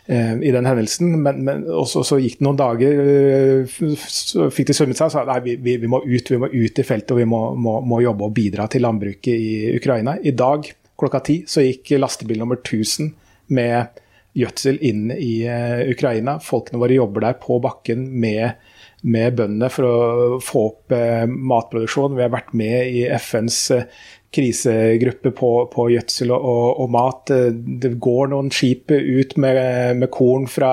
eh, 0.06 0.34
i 0.40 0.52
den 0.54 0.66
hendelsen. 0.66 1.14
Men, 1.22 1.42
men 1.46 1.64
også, 1.68 2.04
så 2.06 2.18
gikk 2.22 2.38
det 2.40 2.46
noen 2.46 2.60
dager, 2.60 3.02
eh, 3.14 3.96
så 4.08 4.48
fikk 4.54 4.70
de 4.70 4.76
svømmet 4.76 5.00
seg 5.00 5.10
og 5.10 5.14
sa 5.14 5.24
nei, 5.28 5.40
vi, 5.44 5.76
vi, 5.82 5.90
må 5.90 6.02
ut, 6.04 6.32
vi 6.34 6.40
må 6.40 6.50
ut 6.52 6.82
i 6.82 6.86
feltet 6.86 7.14
og 7.14 7.22
vi 7.22 7.28
må, 7.28 7.42
må, 7.54 7.78
må, 7.86 8.02
jobbe 8.04 8.28
og 8.28 8.36
bidra 8.36 8.68
til 8.72 8.86
landbruket 8.86 9.32
i 9.34 9.52
Ukraina. 9.76 10.16
I 10.22 10.34
dag 10.36 10.70
klokka 10.98 11.22
ti 11.26 11.42
så 11.48 11.64
gikk 11.64 11.94
lastebil 11.98 12.42
nummer 12.42 12.60
1000 12.60 13.12
med 13.52 14.02
gjødsel 14.38 14.78
inn 14.80 15.10
i 15.12 15.44
Ukraina. 15.92 16.38
Folkene 16.40 16.80
våre 16.80 16.96
jobber 16.96 17.26
der 17.26 17.34
på 17.40 17.58
bakken 17.60 18.06
med, 18.22 18.54
med 19.02 19.36
bøndene 19.38 19.70
for 19.72 19.88
å 19.88 20.40
få 20.42 20.64
opp 20.70 20.94
matproduksjon. 21.28 22.16
Vi 22.18 22.22
har 22.24 22.34
vært 22.34 22.52
med 22.56 22.92
i 22.94 23.06
FNs 23.18 23.64
krisegruppe 24.32 25.30
på, 25.36 25.50
på 25.72 25.86
gjødsel 25.92 26.32
og, 26.32 26.80
og, 26.80 26.88
mat. 26.92 27.32
Det 27.82 27.92
går 28.02 28.32
noen 28.32 28.50
skip 28.54 28.92
ut 28.92 29.36
med, 29.42 29.60
med 30.00 30.10
korn 30.12 30.48
fra 30.50 30.72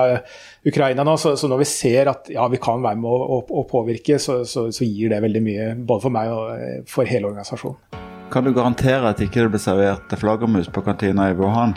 Ukraina 0.66 1.04
nå, 1.06 1.16
så, 1.20 1.34
så, 1.36 1.48
når 1.50 1.62
vi 1.62 1.68
ser 1.68 2.12
at 2.12 2.30
ja, 2.32 2.46
vi 2.52 2.60
kan 2.62 2.82
være 2.84 3.00
med 3.00 3.10
å, 3.10 3.20
å, 3.36 3.40
å 3.60 3.66
påvirke, 3.68 4.18
så, 4.22 4.40
så, 4.48 4.68
så, 4.72 4.86
gir 4.86 5.12
det 5.12 5.20
veldig 5.24 5.44
mye. 5.44 5.70
Både 5.76 6.06
for 6.06 6.16
meg 6.16 6.32
og 6.32 6.90
for 6.90 7.08
hele 7.08 7.32
organisasjonen. 7.32 8.00
Kan 8.30 8.46
du 8.46 8.54
garantere 8.54 9.10
at 9.10 9.20
ikke 9.24 9.42
det 9.42 9.56
blir 9.56 9.62
servert 9.62 10.12
flaggermus 10.20 10.70
på 10.72 10.84
kantina 10.86 11.32
i 11.32 11.36
Wuhan? 11.38 11.74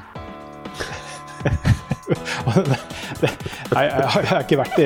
Nei, 3.73 3.83
jeg 3.87 4.09
har 4.11 4.43
ikke 4.43 4.59
vært 4.59 4.77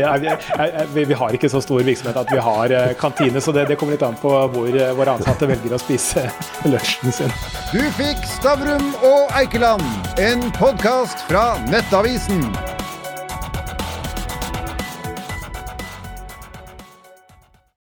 vi, 0.93 1.03
vi, 1.03 1.17
har 1.17 1.35
ikke 1.35 1.49
så 1.51 1.61
stor 1.63 1.83
virksomhet 1.87 2.19
at 2.21 2.31
vi 2.31 2.39
har 2.43 2.73
eh, 2.77 2.93
kantine, 2.99 3.41
så 3.43 3.53
det, 3.55 3.67
det 3.71 3.79
kommer 3.79 3.97
litt 3.97 4.05
an 4.05 4.17
på 4.21 4.31
hvor 4.53 4.69
eh, 4.69 4.93
våre 4.97 5.17
ansatte 5.17 5.49
velger 5.49 5.77
å 5.77 5.81
spise 5.81 6.27
lunsjen 6.71 7.19
sin. 7.21 7.37
Du 7.73 7.81
fikk 7.99 8.25
Stavrum 8.37 8.91
og 9.01 9.37
Eikeland. 9.37 9.85
En 10.21 10.49
podkast 10.57 11.25
fra 11.29 11.55
Nettavisen. 11.71 12.45